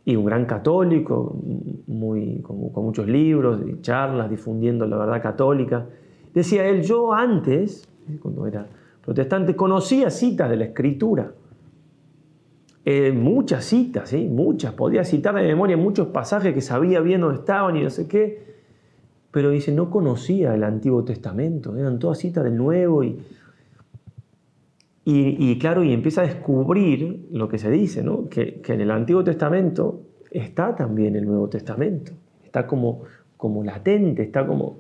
y 0.03 0.15
un 0.15 0.25
gran 0.25 0.45
católico, 0.45 1.39
muy, 1.85 2.41
con, 2.41 2.71
muchos 2.83 3.07
libros 3.07 3.61
y 3.63 3.79
charlas 3.81 4.27
difundiendo 4.27 4.87
la 4.87 4.97
verdad 4.97 5.21
católica. 5.21 5.85
Decía 6.33 6.65
él, 6.65 6.81
yo 6.81 7.13
antes, 7.13 7.87
cuando 8.23 8.47
era 8.47 8.65
protestante, 9.05 9.55
conocía 9.55 10.09
citas 10.09 10.49
de 10.49 10.55
la 10.55 10.65
escritura, 10.65 11.31
eh, 12.85 13.11
muchas 13.11 13.65
citas, 13.65 14.09
¿sí? 14.09 14.27
muchas, 14.27 14.73
podía 14.73 15.03
citar 15.03 15.35
de 15.35 15.43
memoria 15.43 15.77
muchos 15.77 16.07
pasajes 16.07 16.55
que 16.55 16.61
sabía 16.61 17.01
bien 17.01 17.21
dónde 17.21 17.37
estaban 17.37 17.77
y 17.77 17.83
no 17.83 17.91
sé 17.91 18.07
qué, 18.07 18.46
pero 19.31 19.49
dice, 19.49 19.71
no 19.71 19.89
conocía 19.89 20.53
el 20.55 20.63
Antiguo 20.63 21.03
Testamento, 21.03 21.75
eran 21.77 21.99
todas 21.99 22.17
citas 22.17 22.43
del 22.43 22.57
Nuevo 22.57 23.03
y, 23.03 23.19
y, 25.09 25.57
claro, 25.57 25.83
y 25.83 25.93
empieza 25.93 26.21
a 26.21 26.25
descubrir 26.25 27.29
lo 27.31 27.47
que 27.47 27.57
se 27.57 27.69
dice, 27.69 28.03
¿no? 28.03 28.27
que, 28.27 28.61
en 28.67 28.81
el 28.81 28.91
Antiguo 28.91 29.23
Testamento 29.23 30.01
está 30.31 30.75
también 30.75 31.15
el 31.15 31.25
Nuevo 31.25 31.47
Testamento, 31.47 32.11
está 32.43 32.67
como, 32.67 33.03
como 33.37 33.63
latente, 33.63 34.23
está 34.23 34.45
como, 34.45 34.79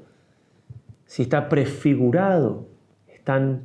si 1.05 1.21
está 1.21 1.47
prefigurado, 1.47 2.65
están 3.07 3.61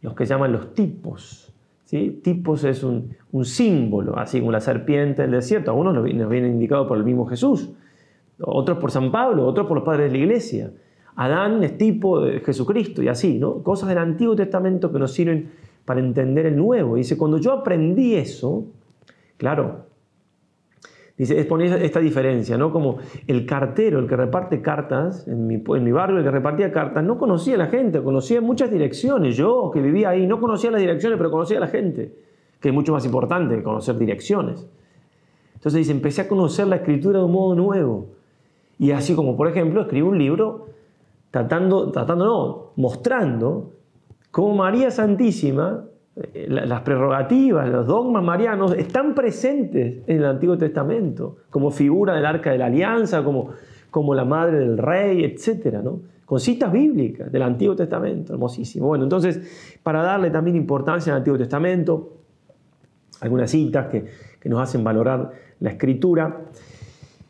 los 0.00 0.14
que 0.14 0.24
llaman 0.24 0.50
los 0.50 0.72
tipos. 0.72 1.52
¿sí? 1.84 2.20
Tipos 2.22 2.64
es 2.64 2.84
un, 2.84 3.14
símbolo, 3.44 4.18
así 4.18 4.40
como 4.40 4.50
la 4.50 4.60
serpiente 4.60 5.22
del 5.22 5.32
desierto. 5.32 5.72
Algunos 5.72 5.92
nos 5.92 6.04
vienen 6.30 6.52
indicados 6.52 6.88
por 6.88 6.96
el 6.96 7.04
mismo 7.04 7.26
Jesús, 7.26 7.70
otros 8.40 8.78
por 8.78 8.90
San 8.90 9.10
Pablo, 9.10 9.46
otros 9.46 9.66
por 9.66 9.76
los 9.76 9.84
padres 9.84 10.10
de 10.10 10.18
la 10.18 10.24
iglesia. 10.24 10.72
Adán 11.16 11.62
es 11.64 11.76
tipo 11.76 12.20
de 12.20 12.40
Jesucristo 12.40 13.02
y 13.02 13.08
así, 13.08 13.38
¿no? 13.38 13.62
Cosas 13.62 13.88
del 13.88 13.98
Antiguo 13.98 14.36
Testamento 14.36 14.92
que 14.92 14.98
nos 14.98 15.12
sirven 15.12 15.50
para 15.84 16.00
entender 16.00 16.46
el 16.46 16.56
Nuevo. 16.56 16.96
Dice, 16.96 17.16
cuando 17.16 17.38
yo 17.38 17.52
aprendí 17.52 18.14
eso, 18.14 18.66
claro, 19.36 19.88
Dice, 21.18 21.36
es 21.36 21.46
poner 21.46 21.82
esta 21.82 21.98
diferencia, 21.98 22.56
¿no? 22.56 22.70
Como 22.70 22.98
el 23.26 23.44
cartero, 23.44 23.98
el 23.98 24.06
que 24.06 24.14
reparte 24.14 24.62
cartas, 24.62 25.26
en 25.26 25.48
mi, 25.48 25.56
en 25.56 25.82
mi, 25.82 25.90
barrio 25.90 26.18
el 26.18 26.22
que 26.22 26.30
repartía 26.30 26.70
cartas, 26.70 27.02
no 27.02 27.18
conocía 27.18 27.56
a 27.56 27.58
la 27.58 27.66
gente, 27.66 28.00
conocía 28.00 28.40
muchas 28.40 28.70
direcciones. 28.70 29.36
Yo, 29.36 29.72
que 29.74 29.82
vivía 29.82 30.10
ahí, 30.10 30.28
no 30.28 30.40
conocía 30.40 30.70
las 30.70 30.80
direcciones, 30.80 31.18
pero 31.18 31.32
conocía 31.32 31.56
a 31.56 31.60
la 31.60 31.66
gente, 31.66 32.14
que 32.60 32.68
es 32.68 32.74
mucho 32.74 32.92
más 32.92 33.04
importante 33.04 33.56
que 33.56 33.64
conocer 33.64 33.98
direcciones. 33.98 34.64
Entonces 35.54 35.78
dice, 35.78 35.90
empecé 35.90 36.20
a 36.20 36.28
conocer 36.28 36.68
la 36.68 36.76
escritura 36.76 37.18
de 37.18 37.24
un 37.24 37.32
modo 37.32 37.56
nuevo. 37.56 38.06
Y 38.78 38.92
así 38.92 39.14
como, 39.14 39.36
por 39.36 39.48
ejemplo, 39.48 39.82
escribí 39.82 40.06
un 40.06 40.18
libro 40.18 40.66
tratando, 41.30 41.90
tratando 41.90 42.24
no, 42.24 42.72
mostrando 42.76 43.72
cómo 44.30 44.54
María 44.54 44.90
Santísima 44.90 45.84
eh, 46.34 46.46
las 46.48 46.80
prerrogativas, 46.80 47.68
los 47.68 47.86
dogmas 47.86 48.24
marianos 48.24 48.72
están 48.74 49.14
presentes 49.14 50.02
en 50.06 50.16
el 50.18 50.24
Antiguo 50.24 50.58
Testamento, 50.58 51.36
como 51.50 51.70
figura 51.70 52.14
del 52.14 52.26
arca 52.26 52.50
de 52.50 52.58
la 52.58 52.66
alianza, 52.66 53.22
como, 53.22 53.50
como 53.90 54.14
la 54.14 54.24
madre 54.24 54.58
del 54.58 54.78
rey, 54.78 55.24
etc. 55.24 55.76
¿no? 55.82 56.00
Con 56.24 56.40
citas 56.40 56.72
bíblicas 56.72 57.30
del 57.30 57.42
Antiguo 57.42 57.76
Testamento, 57.76 58.32
hermosísimo. 58.32 58.88
Bueno, 58.88 59.04
entonces, 59.04 59.78
para 59.82 60.02
darle 60.02 60.30
también 60.30 60.56
importancia 60.56 61.12
al 61.12 61.18
Antiguo 61.18 61.38
Testamento, 61.38 62.14
algunas 63.20 63.50
citas 63.50 63.86
que, 63.86 64.06
que 64.40 64.48
nos 64.48 64.60
hacen 64.60 64.82
valorar 64.82 65.30
la 65.60 65.70
escritura. 65.70 66.44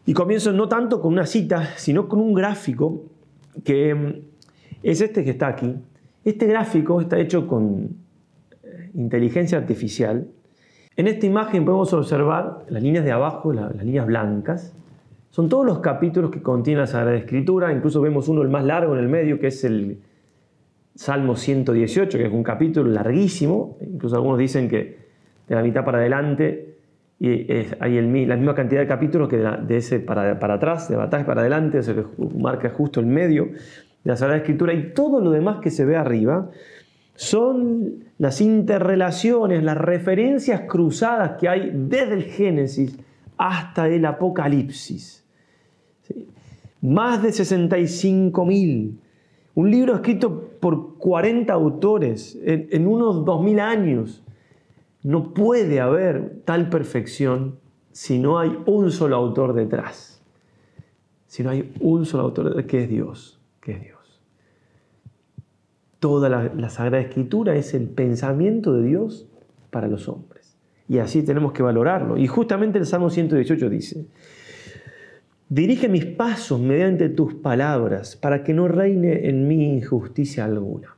Y 0.08 0.14
comienzo 0.14 0.54
no 0.54 0.70
tanto 0.70 1.02
con 1.02 1.12
una 1.12 1.26
cita, 1.26 1.74
sino 1.76 2.08
con 2.08 2.18
un 2.18 2.32
gráfico 2.32 3.04
que 3.62 3.94
mm, 3.94 4.14
es 4.82 5.02
este 5.02 5.22
que 5.22 5.32
está 5.32 5.48
aquí. 5.48 5.76
Este 6.24 6.46
gráfico 6.46 6.98
está 7.02 7.18
hecho 7.18 7.46
con 7.46 7.90
inteligencia 8.94 9.58
artificial. 9.58 10.26
En 10.96 11.08
esta 11.08 11.26
imagen 11.26 11.66
podemos 11.66 11.92
observar 11.92 12.64
las 12.70 12.82
líneas 12.82 13.04
de 13.04 13.12
abajo, 13.12 13.52
las 13.52 13.84
líneas 13.84 14.06
blancas. 14.06 14.74
Son 15.28 15.50
todos 15.50 15.66
los 15.66 15.80
capítulos 15.80 16.30
que 16.30 16.40
contiene 16.40 16.80
la 16.80 16.86
Sagrada 16.86 17.18
Escritura. 17.18 17.70
Incluso 17.70 18.00
vemos 18.00 18.28
uno, 18.28 18.40
el 18.40 18.48
más 18.48 18.64
largo 18.64 18.94
en 18.94 19.00
el 19.00 19.10
medio, 19.10 19.38
que 19.38 19.48
es 19.48 19.62
el 19.64 20.00
Salmo 20.94 21.36
118, 21.36 22.16
que 22.16 22.24
es 22.24 22.32
un 22.32 22.44
capítulo 22.44 22.90
larguísimo. 22.90 23.76
Incluso 23.82 24.16
algunos 24.16 24.38
dicen 24.38 24.70
que 24.70 24.96
de 25.46 25.54
la 25.54 25.62
mitad 25.62 25.84
para 25.84 25.98
adelante 25.98 26.67
y 27.20 27.50
hay 27.80 27.96
el, 27.96 28.28
la 28.28 28.36
misma 28.36 28.54
cantidad 28.54 28.80
de 28.80 28.86
capítulos 28.86 29.28
que 29.28 29.38
de, 29.38 29.76
ese 29.76 29.98
para, 29.98 30.38
para, 30.38 30.54
atrás, 30.54 30.88
de 30.88 30.96
batalla 30.96 31.26
para 31.26 31.40
adelante, 31.40 31.80
o 31.80 31.82
que 31.82 32.04
marca 32.38 32.70
justo 32.70 33.00
el 33.00 33.06
medio 33.06 33.46
de 33.46 33.50
la 34.04 34.16
Sagrada 34.16 34.38
Escritura. 34.38 34.72
Y 34.72 34.92
todo 34.94 35.20
lo 35.20 35.32
demás 35.32 35.58
que 35.60 35.70
se 35.70 35.84
ve 35.84 35.96
arriba 35.96 36.50
son 37.16 38.04
las 38.18 38.40
interrelaciones, 38.40 39.64
las 39.64 39.76
referencias 39.76 40.62
cruzadas 40.68 41.32
que 41.40 41.48
hay 41.48 41.72
desde 41.74 42.14
el 42.14 42.22
Génesis 42.22 42.96
hasta 43.36 43.88
el 43.88 44.04
Apocalipsis. 44.04 45.24
Más 46.80 47.20
de 47.20 47.30
65.000. 47.30 48.92
Un 49.56 49.70
libro 49.72 49.96
escrito 49.96 50.50
por 50.60 50.96
40 50.98 51.52
autores 51.52 52.38
en, 52.44 52.68
en 52.70 52.86
unos 52.86 53.24
2.000 53.24 53.60
años. 53.60 54.22
No 55.02 55.32
puede 55.32 55.80
haber 55.80 56.40
tal 56.44 56.68
perfección 56.68 57.58
si 57.92 58.18
no 58.18 58.38
hay 58.38 58.56
un 58.66 58.90
solo 58.90 59.16
autor 59.16 59.54
detrás. 59.54 60.22
Si 61.26 61.42
no 61.42 61.50
hay 61.50 61.72
un 61.80 62.06
solo 62.06 62.24
autor 62.24 62.46
detrás, 62.46 62.66
que 62.66 62.84
es 62.84 62.88
Dios, 62.88 63.40
que 63.60 63.72
es 63.72 63.80
Dios. 63.80 64.20
Toda 65.98 66.28
la, 66.28 66.70
Sagrada 66.70 67.02
Escritura 67.02 67.56
es 67.56 67.74
el 67.74 67.88
pensamiento 67.88 68.72
de 68.72 68.84
Dios 68.84 69.26
para 69.70 69.88
los 69.88 70.08
hombres. 70.08 70.56
Y 70.88 70.98
así 70.98 71.22
tenemos 71.22 71.52
que 71.52 71.62
valorarlo. 71.62 72.16
Y 72.16 72.26
justamente 72.26 72.78
el 72.78 72.86
Salmo 72.86 73.10
118 73.10 73.68
dice, 73.68 74.06
dirige 75.48 75.88
mis 75.88 76.06
pasos 76.06 76.60
mediante 76.60 77.08
tus 77.08 77.34
palabras 77.34 78.16
para 78.16 78.44
que 78.44 78.54
no 78.54 78.68
reine 78.68 79.28
en 79.28 79.48
mí 79.48 79.76
injusticia 79.76 80.44
alguna. 80.44 80.97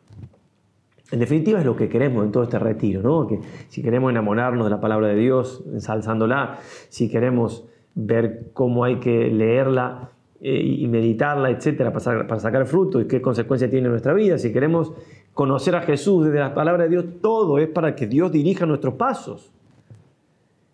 En 1.12 1.18
definitiva 1.18 1.58
es 1.58 1.66
lo 1.66 1.74
que 1.74 1.88
queremos 1.88 2.24
en 2.24 2.30
todo 2.30 2.44
este 2.44 2.58
retiro, 2.58 3.02
¿no? 3.02 3.26
Que 3.26 3.40
si 3.68 3.82
queremos 3.82 4.10
enamorarnos 4.10 4.66
de 4.66 4.70
la 4.70 4.80
palabra 4.80 5.08
de 5.08 5.16
Dios, 5.16 5.64
ensalzándola, 5.72 6.58
si 6.88 7.10
queremos 7.10 7.66
ver 7.94 8.50
cómo 8.52 8.84
hay 8.84 9.00
que 9.00 9.28
leerla 9.28 10.10
eh, 10.40 10.62
y 10.62 10.86
meditarla, 10.86 11.50
etcétera, 11.50 11.92
para, 11.92 12.38
sacar 12.38 12.64
fruto 12.66 13.00
y 13.00 13.06
qué 13.06 13.20
consecuencia 13.20 13.68
tiene 13.68 13.86
en 13.86 13.90
nuestra 13.90 14.14
vida. 14.14 14.38
Si 14.38 14.52
queremos 14.52 14.92
conocer 15.34 15.74
a 15.74 15.82
Jesús 15.82 16.26
desde 16.26 16.38
la 16.38 16.54
palabra 16.54 16.84
de 16.84 16.90
Dios, 16.90 17.04
todo 17.20 17.58
es 17.58 17.68
para 17.68 17.94
que 17.94 18.06
Dios 18.06 18.30
dirija 18.30 18.64
nuestros 18.64 18.94
pasos. 18.94 19.52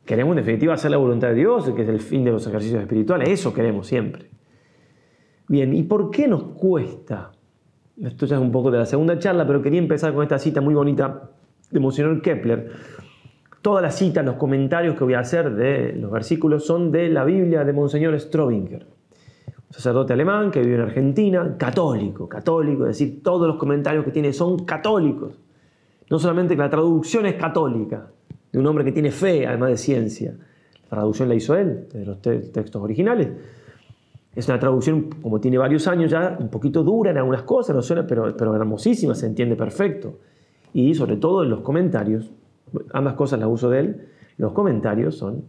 Queremos 0.05 0.37
en 0.37 0.45
definitiva 0.45 0.75
hacer 0.75 0.91
la 0.91 0.99
voluntad 0.99 1.29
de 1.29 1.35
Dios, 1.35 1.69
que 1.71 1.83
es 1.83 1.89
el 1.89 2.01
fin 2.01 2.23
de 2.25 2.31
los 2.31 2.47
ejercicios 2.47 2.81
espirituales. 2.81 3.29
Eso 3.29 3.53
queremos 3.53 3.87
siempre. 3.87 4.27
Bien, 5.49 5.75
¿y 5.75 5.83
por 5.83 6.11
qué 6.11 6.29
nos 6.29 6.43
cuesta? 6.43 7.33
Esto 8.03 8.27
ya 8.27 8.37
es 8.37 8.43
un 8.43 8.53
poco 8.53 8.71
de 8.71 8.79
la 8.79 8.87
segunda 8.87 9.19
charla, 9.19 9.47
pero 9.47 9.63
quería 9.63 9.79
empezar 9.79 10.13
con 10.15 10.23
esta 10.23 10.39
cita 10.39 10.61
muy 10.61 10.75
bonita 10.75 11.31
de 11.71 11.81
Monseñor 11.81 12.21
Kepler. 12.21 12.71
Todas 13.63 13.83
las 13.83 13.97
citas, 13.97 14.25
los 14.25 14.37
comentarios 14.37 14.97
que 14.97 15.05
voy 15.05 15.15
a 15.15 15.21
hacer 15.21 15.55
de 15.55 15.95
los 15.95 16.11
versículos 16.11 16.65
son 16.67 16.93
de 16.93 17.09
la 17.09 17.25
Biblia 17.25 17.65
de 17.65 17.73
Monseñor 17.73 18.19
Strobinger 18.21 18.87
sacerdote 19.77 20.13
alemán 20.15 20.51
que 20.51 20.61
vive 20.61 20.77
en 20.77 20.81
Argentina, 20.81 21.57
católico, 21.59 22.29
católico, 22.29 22.85
es 22.85 22.99
decir, 22.99 23.23
todos 23.23 23.47
los 23.47 23.57
comentarios 23.57 24.05
que 24.05 24.11
tiene 24.11 24.33
son 24.33 24.65
católicos. 24.65 25.39
No 26.09 26.19
solamente 26.19 26.55
que 26.55 26.63
la 26.63 26.71
traducción 26.71 27.27
es 27.27 27.35
católica, 27.35 28.11
de 28.53 28.59
un 28.59 28.67
hombre 28.67 28.85
que 28.85 28.93
tiene 28.93 29.11
fe, 29.11 29.47
además 29.47 29.71
de 29.71 29.77
ciencia. 29.77 30.35
La 30.85 30.89
traducción 30.89 31.29
la 31.29 31.35
hizo 31.35 31.55
él, 31.57 31.89
de 31.93 32.07
los 32.07 32.23
textos 32.23 32.81
originales. 32.83 33.29
Es 34.37 34.49
una 34.49 34.59
traducción, 34.59 35.09
como 35.23 35.41
tiene 35.41 35.57
varios 35.57 35.89
años 35.89 36.11
ya, 36.11 36.37
un 36.39 36.51
poquito 36.51 36.83
dura 36.83 37.11
en 37.11 37.17
algunas 37.17 37.43
cosas, 37.43 37.75
no 37.75 37.81
suena, 37.81 38.07
pero, 38.07 38.37
pero 38.37 38.55
hermosísima, 38.55 39.15
se 39.15 39.27
entiende 39.27 39.57
perfecto. 39.57 40.19
Y 40.75 40.95
sobre 40.95 41.17
todo 41.17 41.43
en 41.43 41.49
los 41.49 41.61
comentarios, 41.61 42.31
ambas 42.93 43.15
cosas 43.15 43.41
las 43.41 43.49
uso 43.49 43.71
de 43.71 43.81
él, 43.81 44.09
los 44.37 44.53
comentarios 44.53 45.17
son 45.17 45.47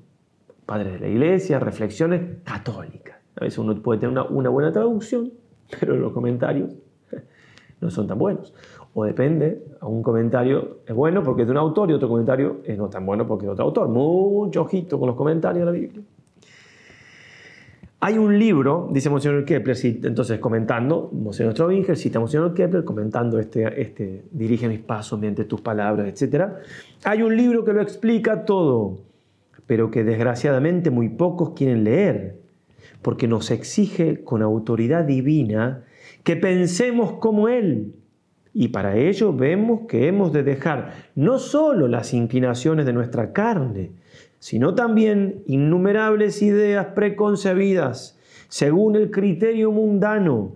padres 0.65 0.93
de 0.93 0.99
la 1.01 1.07
iglesia, 1.09 1.59
reflexiones 1.59 2.37
católicas. 2.45 3.17
A 3.35 3.43
veces 3.43 3.59
uno 3.59 3.75
puede 3.81 3.99
tener 3.99 4.17
una, 4.29 4.49
buena 4.49 4.71
traducción, 4.71 5.33
pero 5.79 5.97
los 5.97 6.13
comentarios 6.13 6.73
no 7.81 7.89
son 7.89 8.07
tan 8.07 8.17
buenos. 8.17 8.53
O 8.93 9.03
depende, 9.03 9.65
un 9.81 10.01
comentario 10.01 10.79
es 10.85 10.95
bueno 10.95 11.23
porque 11.23 11.41
es 11.41 11.47
de 11.47 11.51
un 11.51 11.57
autor 11.57 11.91
y 11.91 11.93
otro 11.93 12.07
comentario 12.07 12.61
es 12.63 12.77
no 12.77 12.89
tan 12.89 13.05
bueno 13.05 13.27
porque 13.27 13.43
es 13.43 13.47
de 13.47 13.51
otro 13.51 13.65
autor. 13.65 13.89
Mucho 13.89 14.61
ojito 14.61 14.97
con 14.97 15.07
los 15.07 15.17
comentarios 15.17 15.65
de 15.65 15.65
la 15.65 15.71
Biblia. 15.71 16.03
Hay 17.99 18.19
un 18.19 18.37
libro, 18.37 18.89
dice 18.91 19.09
Monsignor 19.09 19.43
Kepler, 19.43 19.75
entonces 20.03 20.39
comentando, 20.39 21.09
Monsignor 21.11 21.53
Strobinger 21.53 21.97
cita 21.97 22.19
a 22.19 22.21
Monsignor 22.21 22.53
Kepler 22.53 22.83
comentando 22.83 23.39
este, 23.39 23.81
este, 23.81 24.23
dirige 24.31 24.67
mis 24.67 24.79
pasos 24.79 25.19
mediante 25.19 25.45
tus 25.45 25.61
palabras, 25.61 26.07
etc. 26.07 26.45
Hay 27.05 27.23
un 27.23 27.35
libro 27.35 27.65
que 27.65 27.73
lo 27.73 27.81
explica 27.81 28.45
todo, 28.45 28.99
pero 29.65 29.89
que 29.89 30.03
desgraciadamente 30.03 30.91
muy 30.91 31.09
pocos 31.09 31.53
quieren 31.55 31.83
leer 31.83 32.37
porque 33.01 33.27
nos 33.27 33.49
exige 33.49 34.23
con 34.23 34.43
autoridad 34.43 35.03
divina 35.03 35.83
que 36.23 36.35
pensemos 36.35 37.13
como 37.13 37.47
Él. 37.47 37.95
Y 38.53 38.67
para 38.67 38.95
ello 38.95 39.33
vemos 39.33 39.87
que 39.87 40.07
hemos 40.07 40.31
de 40.33 40.43
dejar 40.43 40.93
no 41.15 41.39
solo 41.39 41.87
las 41.87 42.13
inclinaciones 42.13 42.85
de 42.85 42.93
nuestra 42.93 43.33
carne, 43.33 43.91
sino 44.39 44.75
también 44.75 45.43
innumerables 45.47 46.41
ideas 46.41 46.87
preconcebidas 46.87 48.17
según 48.49 48.95
el 48.95 49.11
criterio 49.11 49.71
mundano, 49.71 50.55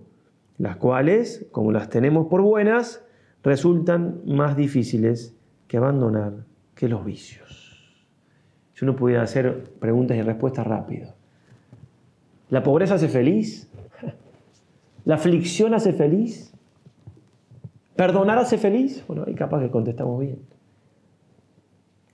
las 0.58 0.78
cuales, 0.78 1.46
como 1.52 1.72
las 1.72 1.90
tenemos 1.90 2.28
por 2.28 2.42
buenas, 2.42 3.06
resultan 3.44 4.22
más 4.26 4.56
difíciles 4.56 5.36
que 5.68 5.78
abandonar 5.78 6.46
que 6.76 6.88
los 6.88 7.04
vicios. 7.04 7.60
si 8.74 8.86
uno 8.86 8.96
pudiera 8.96 9.24
hacer 9.24 9.64
preguntas 9.80 10.18
y 10.18 10.22
respuestas 10.22 10.66
rápido. 10.66 11.14
¿La 12.50 12.64
pobreza 12.64 12.96
hace 12.96 13.08
feliz? 13.08 13.70
¿La 15.06 15.16
aflicción 15.16 15.74
hace 15.74 15.94
feliz? 15.94 16.54
¿Perdonar 17.96 18.40
hace 18.40 18.58
feliz? 18.58 19.04
Bueno, 19.08 19.26
ahí 19.28 19.36
capaz 19.36 19.62
que 19.62 19.70
contestamos 19.70 20.20
bien. 20.20 20.40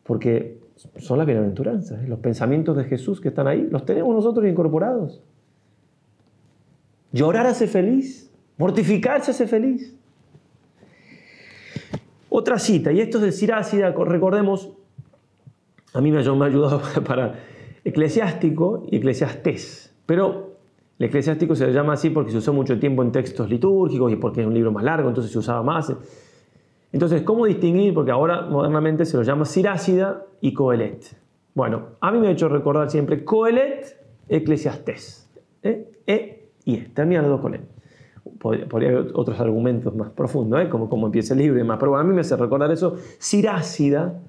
Porque 0.04 0.57
son 1.00 1.18
las 1.18 1.26
bienaventuranzas, 1.26 2.04
¿eh? 2.04 2.08
los 2.08 2.20
pensamientos 2.20 2.78
de 2.78 2.84
Jesús 2.84 3.20
que 3.20 3.30
están 3.30 3.48
ahí, 3.48 3.68
los 3.70 3.86
tenemos 3.86 4.14
nosotros 4.14 4.46
incorporados. 4.46 5.22
Llorar 7.12 7.48
hace 7.48 7.68
feliz, 7.68 8.32
mortificarse 8.58 9.32
hace 9.32 9.48
feliz. 9.48 9.96
Otra 12.30 12.60
cita, 12.60 12.92
y 12.92 13.00
esto 13.00 13.18
es 13.18 13.24
del 13.24 13.34
Sirácida, 13.34 13.92
recordemos, 13.92 14.72
a 15.94 16.02
mí 16.02 16.12
me 16.12 16.18
ha 16.18 16.22
ayudado 16.22 16.82
para 17.08 17.36
eclesiástico 17.84 18.86
y 18.92 18.98
eclesiastés, 18.98 19.96
pero 20.06 20.58
el 21.00 21.06
eclesiástico 21.06 21.56
se 21.56 21.66
le 21.68 21.74
llama 21.74 21.94
así 21.94 22.10
porque 22.10 22.32
se 22.32 22.38
usó 22.38 22.54
mucho 22.54 22.78
tiempo 22.80 23.02
en 23.02 23.12
textos 23.12 23.50
litúrgicos 23.50 24.12
y 24.12 24.16
porque 24.16 24.42
es 24.42 24.48
un 24.48 24.54
libro 24.54 24.72
más 24.72 24.84
largo, 24.84 25.10
entonces 25.10 25.32
se 25.32 25.40
usaba 25.40 25.64
más. 25.64 25.92
Entonces, 26.92 27.22
¿cómo 27.24 27.46
distinguir? 27.46 27.94
Porque 27.94 28.12
ahora 28.12 28.42
modernamente 28.44 29.06
se 29.06 29.18
lo 29.18 29.24
llama 29.24 29.46
Sirácida 29.46 30.26
y 30.42 30.54
Coelet. 30.54 31.16
Bueno, 31.54 31.88
a 32.00 32.12
mí 32.12 32.20
me 32.20 32.28
ha 32.28 32.32
hecho 32.32 32.50
recordar 32.50 32.90
siempre 32.90 33.26
Coelet, 33.26 34.00
Eclesiastés. 34.30 35.30
¿eh? 35.64 35.90
E 36.06 36.50
y 36.66 36.76
E, 36.76 36.90
termina 36.94 37.22
los 37.22 37.32
dos 37.32 37.42
con 37.42 37.56
E. 37.56 37.62
Podría, 38.40 38.90
haber 38.90 39.12
otros 39.14 39.40
argumentos 39.40 39.96
más 39.96 40.12
profundos, 40.12 40.62
¿eh? 40.62 40.70
como 40.70 40.90
cómo 40.90 41.08
empieza 41.08 41.34
el 41.34 41.40
libro 41.40 41.56
y 41.56 41.60
demás, 41.60 41.78
pero 41.80 41.92
bueno, 41.92 42.06
a 42.06 42.08
mí 42.08 42.14
me 42.14 42.22
hace 42.22 42.36
recordar 42.36 42.72
eso. 42.72 42.98
Sirácida 43.18 44.20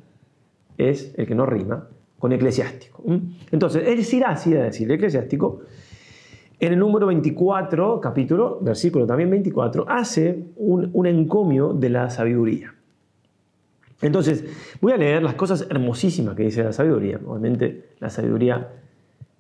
es 0.79 1.15
el 1.17 1.27
que 1.27 1.35
no 1.35 1.45
rima 1.47 1.89
con 2.19 2.33
eclesiástico. 2.33 3.03
Entonces, 3.51 3.87
el 3.87 4.05
Sirácida, 4.05 4.61
es 4.61 4.73
decir, 4.73 4.89
el 4.89 4.95
eclesiástico, 4.95 5.61
en 6.61 6.73
el 6.73 6.79
número 6.79 7.07
24, 7.07 8.01
capítulo, 8.01 8.59
versículo 8.61 9.07
también 9.07 9.31
24, 9.31 9.85
hace 9.89 10.47
un, 10.57 11.07
encomio 11.07 11.73
de 11.73 11.89
la 11.89 12.11
sabiduría. 12.11 12.75
Entonces, 14.03 14.45
voy 14.81 14.93
a 14.93 14.97
leer 14.97 15.23
las 15.23 15.35
cosas 15.35 15.67
hermosísimas 15.71 16.35
que 16.35 16.45
dice 16.45 16.63
la 16.65 16.73
sabiduría. 16.73 17.21
Obviamente, 17.27 17.91
la 17.99 18.11
sabiduría 18.11 18.69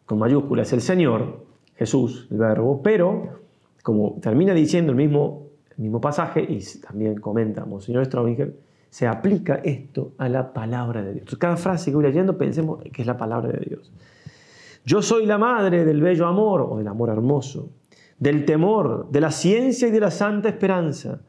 con 0.06 0.18
mayúsculas 0.18 0.68
es 0.68 0.72
el 0.74 0.80
Señor, 0.80 1.46
Jesús, 1.74 2.28
el 2.30 2.38
Verbo, 2.38 2.82
pero 2.82 3.40
como 3.82 4.18
termina 4.20 4.52
diciendo 4.54 4.92
el 4.92 4.96
mismo, 4.96 5.48
mismo 5.76 6.00
pasaje, 6.00 6.44
y 6.48 6.60
también 6.80 7.20
comenta 7.20 7.64
Monseñor 7.64 8.04
Strobinger, 8.06 8.54
se 8.90 9.06
aplica 9.06 9.56
esto 9.56 10.12
a 10.18 10.28
la 10.28 10.52
palabra 10.52 11.02
de 11.02 11.14
Dios. 11.14 11.36
Cada 11.36 11.56
frase 11.56 11.90
que 11.90 11.96
voy 11.96 12.04
leyendo, 12.04 12.38
pensemos 12.38 12.82
que 12.92 13.02
es 13.02 13.06
la 13.06 13.16
palabra 13.16 13.50
de 13.52 13.64
Dios. 13.64 13.92
Yo 14.88 15.02
soy 15.02 15.26
la 15.26 15.36
madre 15.36 15.84
del 15.84 16.00
bello 16.00 16.26
amor 16.26 16.62
o 16.62 16.78
del 16.78 16.88
amor 16.88 17.10
hermoso, 17.10 17.68
del 18.18 18.46
temor, 18.46 19.10
de 19.10 19.20
la 19.20 19.30
ciencia 19.30 19.86
y 19.86 19.90
de 19.90 20.00
la 20.00 20.10
santa 20.10 20.48
esperanza. 20.48 21.20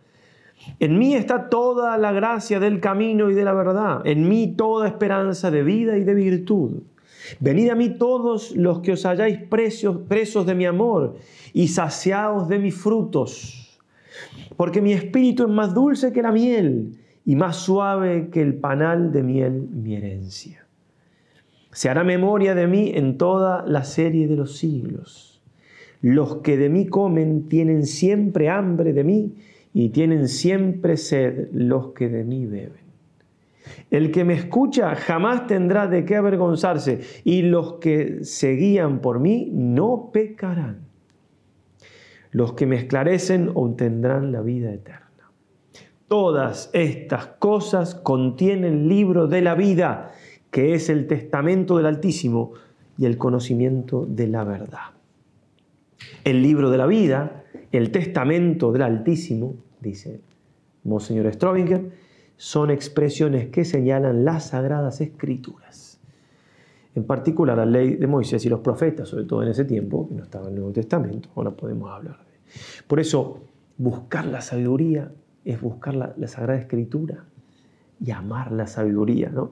En 0.79 0.97
mí 0.97 1.13
está 1.13 1.49
toda 1.49 1.97
la 1.97 2.13
gracia 2.13 2.61
del 2.61 2.79
camino 2.79 3.29
y 3.29 3.33
de 3.33 3.43
la 3.43 3.51
verdad, 3.51 3.99
en 4.05 4.29
mí 4.29 4.55
toda 4.55 4.87
esperanza 4.87 5.51
de 5.51 5.63
vida 5.63 5.97
y 5.97 6.05
de 6.05 6.13
virtud. 6.13 6.83
Venid 7.41 7.71
a 7.71 7.75
mí 7.75 7.89
todos 7.89 8.55
los 8.55 8.79
que 8.79 8.93
os 8.93 9.05
halláis 9.05 9.39
presos 9.49 10.45
de 10.45 10.55
mi 10.55 10.65
amor 10.65 11.17
y 11.51 11.67
saciados 11.67 12.47
de 12.47 12.59
mis 12.59 12.75
frutos, 12.75 13.77
porque 14.55 14.81
mi 14.81 14.93
espíritu 14.93 15.43
es 15.43 15.49
más 15.49 15.73
dulce 15.73 16.13
que 16.13 16.21
la 16.21 16.31
miel 16.31 16.97
y 17.25 17.35
más 17.35 17.57
suave 17.57 18.29
que 18.31 18.41
el 18.41 18.55
panal 18.55 19.11
de 19.11 19.21
miel 19.21 19.67
mi 19.69 19.97
herencia. 19.97 20.68
Se 21.71 21.89
hará 21.89 22.03
memoria 22.03 22.55
de 22.55 22.67
mí 22.67 22.91
en 22.95 23.17
toda 23.17 23.63
la 23.65 23.83
serie 23.83 24.27
de 24.27 24.35
los 24.35 24.57
siglos. 24.57 25.41
Los 26.01 26.37
que 26.37 26.57
de 26.57 26.69
mí 26.69 26.87
comen 26.87 27.49
tienen 27.49 27.85
siempre 27.85 28.49
hambre 28.49 28.93
de 28.93 29.03
mí 29.03 29.35
y 29.73 29.89
tienen 29.89 30.27
siempre 30.27 30.97
sed 30.97 31.49
los 31.51 31.93
que 31.93 32.09
de 32.09 32.23
mí 32.23 32.45
beben. 32.45 32.89
El 33.91 34.11
que 34.11 34.23
me 34.23 34.33
escucha 34.33 34.95
jamás 34.95 35.47
tendrá 35.47 35.87
de 35.87 36.05
qué 36.05 36.15
avergonzarse 36.15 37.01
y 37.23 37.43
los 37.43 37.73
que 37.73 38.23
se 38.23 38.53
guían 38.53 38.99
por 38.99 39.19
mí 39.19 39.49
no 39.51 40.09
pecarán. 40.11 40.87
Los 42.31 42.53
que 42.53 42.65
me 42.65 42.77
esclarecen 42.77 43.51
obtendrán 43.53 44.31
la 44.31 44.41
vida 44.41 44.71
eterna. 44.71 45.05
Todas 46.07 46.69
estas 46.73 47.27
cosas 47.27 47.93
contienen 47.93 48.73
el 48.73 48.89
libro 48.89 49.27
de 49.27 49.41
la 49.41 49.55
vida 49.55 50.11
que 50.51 50.73
es 50.73 50.89
el 50.89 51.07
testamento 51.07 51.77
del 51.77 51.85
Altísimo 51.85 52.53
y 52.97 53.05
el 53.05 53.17
conocimiento 53.17 54.05
de 54.05 54.27
la 54.27 54.43
verdad. 54.43 54.91
El 56.23 56.41
libro 56.41 56.69
de 56.69 56.77
la 56.77 56.85
vida, 56.85 57.43
el 57.71 57.91
testamento 57.91 58.71
del 58.71 58.81
Altísimo, 58.81 59.55
dice 59.79 60.21
Monseñor 60.83 61.31
Strobinger, 61.31 61.91
son 62.37 62.71
expresiones 62.71 63.49
que 63.49 63.65
señalan 63.65 64.25
las 64.25 64.47
sagradas 64.47 65.01
escrituras. 65.01 65.99
En 66.95 67.03
particular 67.03 67.57
la 67.57 67.65
ley 67.65 67.95
de 67.95 68.07
Moisés 68.07 68.45
y 68.45 68.49
los 68.49 68.61
profetas, 68.61 69.09
sobre 69.09 69.25
todo 69.25 69.43
en 69.43 69.49
ese 69.49 69.65
tiempo, 69.65 70.07
que 70.07 70.15
no 70.15 70.23
estaba 70.23 70.45
en 70.45 70.53
el 70.53 70.55
Nuevo 70.55 70.73
Testamento, 70.73 71.29
ahora 71.35 71.51
podemos 71.51 71.91
hablar 71.91 72.17
de. 72.17 72.39
Por 72.87 72.99
eso, 72.99 73.41
buscar 73.77 74.25
la 74.25 74.41
sabiduría 74.41 75.11
es 75.45 75.61
buscar 75.61 75.95
la, 75.95 76.13
la 76.17 76.27
Sagrada 76.27 76.59
Escritura 76.59 77.25
y 78.03 78.11
amar 78.11 78.51
la 78.51 78.67
sabiduría, 78.67 79.29
¿no? 79.29 79.51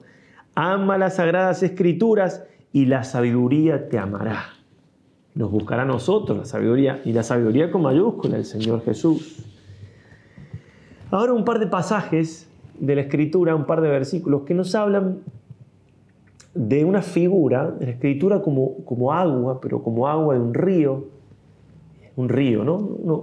Ama 0.60 0.98
las 0.98 1.14
sagradas 1.14 1.62
escrituras 1.62 2.44
y 2.72 2.86
la 2.86 3.04
sabiduría 3.04 3.88
te 3.88 3.96
amará. 3.96 4.46
Nos 5.36 5.52
buscará 5.52 5.82
a 5.82 5.84
nosotros 5.84 6.36
la 6.36 6.44
sabiduría 6.46 7.00
y 7.04 7.12
la 7.12 7.22
sabiduría 7.22 7.70
con 7.70 7.82
mayúscula, 7.82 8.36
el 8.36 8.44
Señor 8.44 8.82
Jesús. 8.82 9.46
Ahora 11.12 11.32
un 11.32 11.44
par 11.44 11.60
de 11.60 11.68
pasajes 11.68 12.50
de 12.80 12.96
la 12.96 13.02
escritura, 13.02 13.54
un 13.54 13.66
par 13.66 13.80
de 13.82 13.88
versículos 13.88 14.42
que 14.42 14.54
nos 14.54 14.74
hablan 14.74 15.20
de 16.54 16.84
una 16.84 17.02
figura, 17.02 17.70
de 17.70 17.86
la 17.86 17.92
escritura 17.92 18.42
como, 18.42 18.84
como 18.84 19.12
agua, 19.12 19.60
pero 19.60 19.80
como 19.80 20.08
agua 20.08 20.34
de 20.34 20.40
un 20.40 20.54
río. 20.54 21.04
Un 22.16 22.28
río, 22.28 22.64
¿no? 22.64 22.78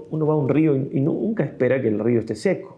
Uno, 0.10 0.26
va 0.26 0.36
a 0.36 0.38
un 0.38 0.48
río 0.48 0.74
y 0.74 1.02
nunca 1.02 1.44
espera 1.44 1.82
que 1.82 1.90
el 1.90 2.00
río 2.00 2.22
esté 2.22 2.34
seco. 2.34 2.78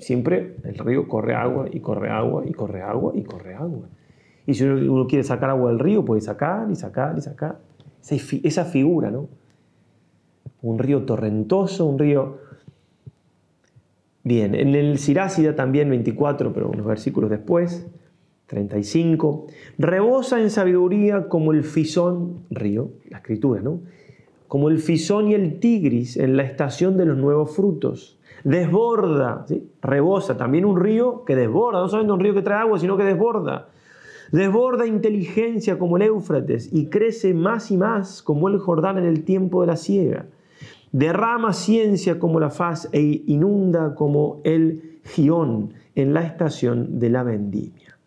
Siempre 0.00 0.56
el 0.64 0.78
río 0.78 1.06
corre 1.06 1.34
agua 1.34 1.66
y 1.70 1.80
corre 1.80 2.10
agua 2.10 2.42
y 2.46 2.52
corre 2.52 2.82
agua 2.82 3.12
y 3.14 3.22
corre 3.22 3.54
agua. 3.54 3.86
Y 4.46 4.54
si 4.54 4.64
uno 4.64 5.06
quiere 5.06 5.22
sacar 5.22 5.50
agua 5.50 5.70
del 5.70 5.78
río, 5.78 6.04
puede 6.04 6.22
sacar 6.22 6.70
y 6.70 6.74
sacar 6.74 7.16
y 7.18 7.20
sacar. 7.20 7.60
Esa 8.08 8.64
figura, 8.64 9.10
¿no? 9.10 9.28
Un 10.62 10.78
río 10.78 11.04
torrentoso, 11.04 11.86
un 11.86 11.98
río... 11.98 12.38
Bien, 14.24 14.54
en 14.54 14.74
el 14.74 14.98
Sirácida 14.98 15.54
también 15.54 15.88
24, 15.90 16.52
pero 16.52 16.68
unos 16.68 16.86
versículos 16.86 17.30
después, 17.30 17.86
35, 18.46 19.46
rebosa 19.78 20.40
en 20.40 20.50
sabiduría 20.50 21.28
como 21.28 21.52
el 21.52 21.62
fisón, 21.62 22.40
río, 22.50 22.90
la 23.08 23.18
escritura, 23.18 23.60
¿no? 23.60 23.80
Como 24.48 24.68
el 24.68 24.78
fisón 24.78 25.28
y 25.28 25.34
el 25.34 25.60
tigris 25.60 26.16
en 26.16 26.36
la 26.36 26.42
estación 26.42 26.96
de 26.96 27.06
los 27.06 27.16
nuevos 27.16 27.54
frutos 27.54 28.19
desborda, 28.44 29.44
rebosa, 29.82 30.36
también 30.36 30.64
un 30.64 30.78
río 30.78 31.24
que 31.24 31.36
desborda, 31.36 31.80
no 31.80 31.88
solamente 31.88 32.12
un 32.12 32.20
río 32.20 32.34
que 32.34 32.42
trae 32.42 32.60
agua, 32.60 32.78
sino 32.78 32.96
que 32.96 33.04
desborda. 33.04 33.68
Desborda 34.32 34.86
inteligencia 34.86 35.78
como 35.78 35.96
el 35.96 36.04
Éufrates 36.04 36.72
y 36.72 36.86
crece 36.86 37.34
más 37.34 37.70
y 37.70 37.76
más 37.76 38.22
como 38.22 38.48
el 38.48 38.58
Jordán 38.58 38.98
en 38.98 39.04
el 39.04 39.24
tiempo 39.24 39.60
de 39.60 39.66
la 39.66 39.76
siega. 39.76 40.26
Derrama 40.92 41.52
ciencia 41.52 42.18
como 42.18 42.38
la 42.40 42.50
faz 42.50 42.88
e 42.92 43.00
inunda 43.26 43.94
como 43.94 44.40
el 44.44 45.00
Gión 45.04 45.74
en 45.94 46.14
la 46.14 46.22
estación 46.22 46.98
de 47.00 47.10
la 47.10 47.22
vendimia. 47.22 47.98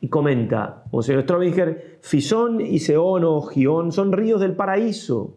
Y 0.00 0.08
comenta, 0.08 0.84
Monseñor 0.92 1.22
Strobinger, 1.22 1.98
Fisón 2.00 2.60
y 2.60 2.78
Seón 2.78 3.24
o 3.24 3.40
Gión 3.42 3.90
son 3.90 4.12
ríos 4.12 4.40
del 4.40 4.54
paraíso 4.54 5.36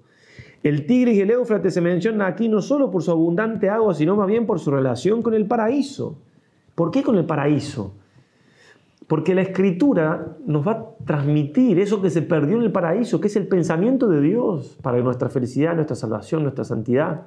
el 0.64 0.86
Tigris 0.86 1.16
y 1.18 1.22
el 1.22 1.32
Éufrates 1.32 1.74
se 1.74 1.82
mencionan 1.82 2.22
aquí 2.28 2.50
no 2.50 2.62
solo 2.62 2.90
por 2.90 3.04
su 3.04 3.12
abundante 3.12 3.70
agua, 3.70 3.94
sino 3.94 4.16
más 4.16 4.28
bien 4.28 4.46
por 4.46 4.60
su 4.60 4.72
relación 4.72 5.22
con 5.22 5.34
el 5.34 5.46
paraíso. 5.46 6.18
¿Por 6.76 6.92
qué 6.92 7.04
con 7.04 7.18
el 7.18 7.26
paraíso? 7.26 7.94
Porque 9.08 9.34
la 9.34 9.42
escritura 9.42 10.38
nos 10.46 10.68
va 10.68 10.72
a 10.72 10.86
transmitir 11.06 11.80
eso 11.80 12.02
que 12.02 12.10
se 12.10 12.22
perdió 12.22 12.58
en 12.58 12.64
el 12.64 12.72
paraíso, 12.72 13.22
que 13.22 13.28
es 13.28 13.36
el 13.36 13.48
pensamiento 13.48 14.10
de 14.10 14.20
Dios 14.22 14.78
para 14.82 15.00
nuestra 15.00 15.30
felicidad, 15.30 15.76
nuestra 15.76 15.96
salvación, 15.96 16.44
nuestra 16.44 16.66
santidad. 16.66 17.24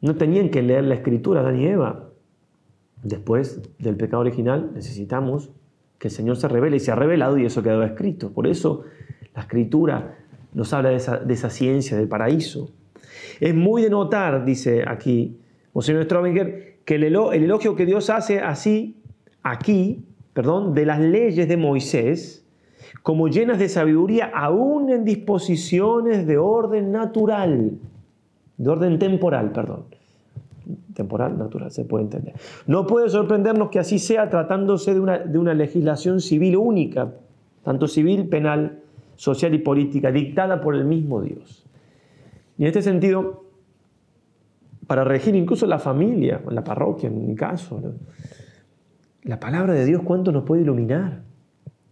No 0.00 0.16
tenían 0.16 0.50
que 0.50 0.62
leer 0.62 0.84
la 0.84 0.94
escritura 0.94 1.40
Adán 1.40 1.60
y 1.60 1.66
Eva. 1.66 2.08
Después 3.04 3.60
del 3.78 3.96
pecado 3.96 4.22
original 4.22 4.72
necesitamos 4.74 5.50
que 5.98 6.08
el 6.08 6.12
Señor 6.12 6.36
se 6.36 6.48
revele 6.48 6.76
y 6.76 6.80
se 6.80 6.90
ha 6.90 6.96
revelado 6.96 7.38
y 7.38 7.46
eso 7.46 7.62
quedó 7.62 7.82
escrito. 7.84 8.32
Por 8.32 8.48
eso 8.48 8.82
la 9.34 9.42
escritura 9.42 10.18
nos 10.54 10.72
habla 10.72 10.90
de 10.90 10.96
esa, 10.96 11.50
ciencia 11.50 11.96
del 11.96 12.08
paraíso. 12.08 12.70
Es 13.40 13.54
muy 13.54 13.82
de 13.82 13.90
notar, 13.90 14.44
dice 14.44 14.84
aquí 14.86 15.38
Monseñor 15.72 16.04
Strominger, 16.04 16.78
que 16.84 16.96
el, 16.96 17.04
elogio 17.04 17.74
que 17.74 17.86
Dios 17.86 18.10
hace 18.10 18.40
así, 18.40 19.00
aquí, 19.42 20.04
perdón, 20.34 20.74
de 20.74 20.86
las 20.86 21.00
leyes 21.00 21.48
de 21.48 21.56
Moisés 21.56 22.42
como 23.02 23.28
llenas 23.28 23.58
de 23.58 23.68
sabiduría 23.68 24.30
aún 24.34 24.90
en 24.90 25.04
disposiciones 25.04 26.26
de 26.26 26.38
orden 26.38 26.92
natural, 26.92 27.72
de 28.58 28.70
orden 28.70 28.98
temporal, 28.98 29.50
perdón. 29.52 29.84
Temporal, 30.94 31.38
natural, 31.38 31.72
se 31.72 31.84
puede 31.84 32.04
entender. 32.04 32.34
No 32.66 32.86
puede 32.86 33.08
sorprendernos 33.08 33.70
que 33.70 33.78
así 33.78 33.98
sea 33.98 34.28
tratándose 34.28 34.94
de 34.94 35.00
una, 35.00 35.18
de 35.18 35.38
una 35.38 35.54
legislación 35.54 36.20
civil 36.20 36.56
única, 36.56 37.12
tanto 37.64 37.88
civil, 37.88 38.28
penal, 38.28 38.81
social 39.22 39.54
y 39.54 39.58
política, 39.58 40.10
dictada 40.10 40.60
por 40.60 40.74
el 40.74 40.84
mismo 40.84 41.22
Dios. 41.22 41.64
Y 42.58 42.62
en 42.62 42.66
este 42.66 42.82
sentido, 42.82 43.44
para 44.88 45.04
regir 45.04 45.36
incluso 45.36 45.64
la 45.64 45.78
familia, 45.78 46.42
la 46.50 46.64
parroquia 46.64 47.08
en 47.08 47.28
mi 47.28 47.36
caso, 47.36 47.80
la 49.22 49.38
palabra 49.38 49.74
de 49.74 49.84
Dios, 49.84 50.02
¿cuánto 50.02 50.32
nos 50.32 50.42
puede 50.42 50.62
iluminar? 50.62 51.22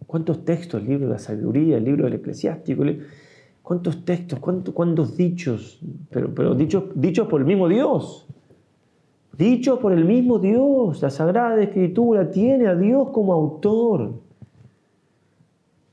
¿Cuántos 0.07 0.43
textos? 0.43 0.81
El 0.81 0.89
libro 0.89 1.07
de 1.07 1.13
la 1.13 1.19
sabiduría, 1.19 1.77
el 1.77 1.85
libro 1.85 2.03
del 2.03 2.15
eclesiástico. 2.15 2.83
¿Cuántos 3.61 4.03
textos? 4.03 4.39
¿Cuántos, 4.39 5.15
dichos? 5.15 5.79
Pero, 6.09 6.35
pero 6.35 6.53
dichos, 6.53 6.83
dichos 6.95 7.29
por 7.29 7.39
el 7.39 7.47
mismo 7.47 7.69
Dios. 7.69 8.27
Dichos 9.37 9.79
por 9.79 9.93
el 9.93 10.03
mismo 10.03 10.37
Dios. 10.37 11.01
La 11.01 11.09
Sagrada 11.09 11.63
Escritura 11.63 12.29
tiene 12.29 12.67
a 12.67 12.75
Dios 12.75 13.11
como 13.11 13.31
autor. 13.31 14.30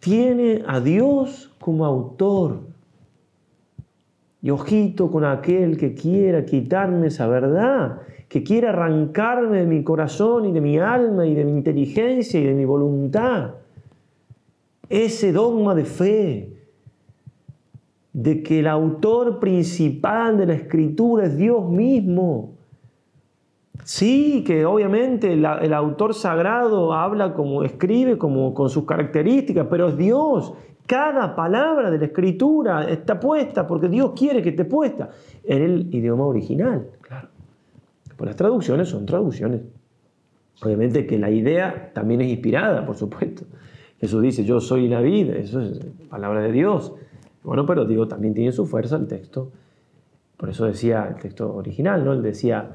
Tiene 0.00 0.62
a 0.66 0.80
Dios 0.80 1.52
como 1.60 1.84
autor. 1.84 2.60
Y 4.40 4.50
ojito 4.50 5.10
con 5.10 5.24
aquel 5.24 5.76
que 5.76 5.94
quiera 5.94 6.44
quitarme 6.44 7.08
esa 7.08 7.26
verdad, 7.26 8.02
que 8.28 8.42
quiera 8.42 8.70
arrancarme 8.70 9.58
de 9.58 9.66
mi 9.66 9.82
corazón 9.82 10.46
y 10.46 10.52
de 10.52 10.60
mi 10.60 10.78
alma 10.78 11.26
y 11.26 11.34
de 11.34 11.44
mi 11.44 11.52
inteligencia 11.52 12.40
y 12.40 12.44
de 12.44 12.54
mi 12.54 12.64
voluntad 12.64 13.54
ese 14.88 15.32
dogma 15.32 15.74
de 15.74 15.84
fe 15.84 16.52
de 18.12 18.42
que 18.42 18.60
el 18.60 18.66
autor 18.66 19.38
principal 19.38 20.38
de 20.38 20.46
la 20.46 20.54
escritura 20.54 21.26
es 21.26 21.36
Dios 21.36 21.68
mismo. 21.68 22.54
Sí, 23.88 24.44
que 24.46 24.66
obviamente 24.66 25.32
el, 25.32 25.46
autor 25.46 26.12
sagrado 26.12 26.92
habla 26.92 27.32
como 27.32 27.64
escribe, 27.64 28.18
como 28.18 28.52
con 28.52 28.68
sus 28.68 28.84
características, 28.84 29.66
pero 29.70 29.88
es 29.88 29.96
Dios. 29.96 30.52
Cada 30.86 31.34
palabra 31.34 31.90
de 31.90 31.96
la 31.96 32.04
escritura 32.04 32.84
está 32.86 33.18
puesta 33.18 33.66
porque 33.66 33.88
Dios 33.88 34.12
quiere 34.14 34.42
que 34.42 34.50
esté 34.50 34.66
puesta 34.66 35.08
en 35.42 35.62
el 35.62 35.94
idioma 35.94 36.26
original, 36.26 36.86
claro. 37.00 37.28
Pues 38.14 38.28
las 38.28 38.36
traducciones 38.36 38.90
son 38.90 39.06
traducciones. 39.06 39.62
Obviamente 40.60 41.06
que 41.06 41.18
la 41.18 41.30
idea 41.30 41.90
también 41.94 42.20
es 42.20 42.28
inspirada, 42.28 42.84
por 42.84 42.96
supuesto. 42.96 43.44
Jesús 43.98 44.20
dice, 44.20 44.44
yo 44.44 44.60
soy 44.60 44.86
la 44.88 45.00
vida, 45.00 45.34
eso 45.36 45.62
es 45.62 45.80
palabra 46.10 46.42
de 46.42 46.52
Dios. 46.52 46.92
Bueno, 47.42 47.64
pero 47.64 47.86
digo, 47.86 48.06
también 48.06 48.34
tiene 48.34 48.52
su 48.52 48.66
fuerza 48.66 48.96
el 48.96 49.06
texto. 49.06 49.50
Por 50.36 50.50
eso 50.50 50.66
decía 50.66 51.06
el 51.08 51.22
texto 51.22 51.54
original, 51.54 52.04
¿no? 52.04 52.12
Él 52.12 52.20
decía, 52.20 52.70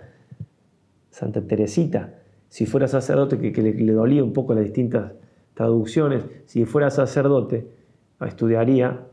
Santa 1.13 1.41
Teresita, 1.41 2.15
si 2.49 2.65
fuera 2.65 2.87
sacerdote, 2.87 3.37
que, 3.39 3.61
le, 3.61 3.93
dolía 3.93 4.23
un 4.23 4.33
poco 4.33 4.55
las 4.55 4.63
distintas 4.63 5.11
traducciones, 5.53 6.25
si 6.47 6.65
fuera 6.65 6.89
sacerdote, 6.89 7.67
estudiaría 8.25 9.05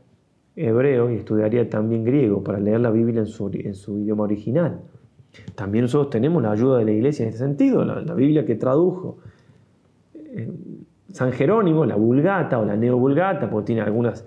hebreo 0.55 1.11
y 1.11 1.17
estudiaría 1.17 1.69
también 1.69 2.03
griego 2.03 2.43
para 2.43 2.59
leer 2.59 2.79
la 2.81 2.89
Biblia 2.89 3.21
en 3.21 3.27
su, 3.75 3.99
idioma 3.99 4.23
original. 4.23 4.81
También 5.53 5.83
nosotros 5.83 6.09
tenemos 6.09 6.41
la 6.41 6.51
ayuda 6.51 6.79
de 6.79 6.85
la 6.85 6.91
iglesia 6.91 7.23
en 7.23 7.29
este 7.29 7.39
sentido, 7.39 7.85
la, 7.85 8.15
Biblia 8.15 8.45
que 8.45 8.55
tradujo 8.55 9.19
eh, 10.15 10.49
San 11.09 11.31
Jerónimo, 11.33 11.85
la 11.85 11.95
Vulgata 11.97 12.57
o 12.57 12.65
la 12.65 12.75
Neovulgata, 12.75 13.47
porque 13.47 13.67
tiene 13.67 13.81
algunas, 13.81 14.25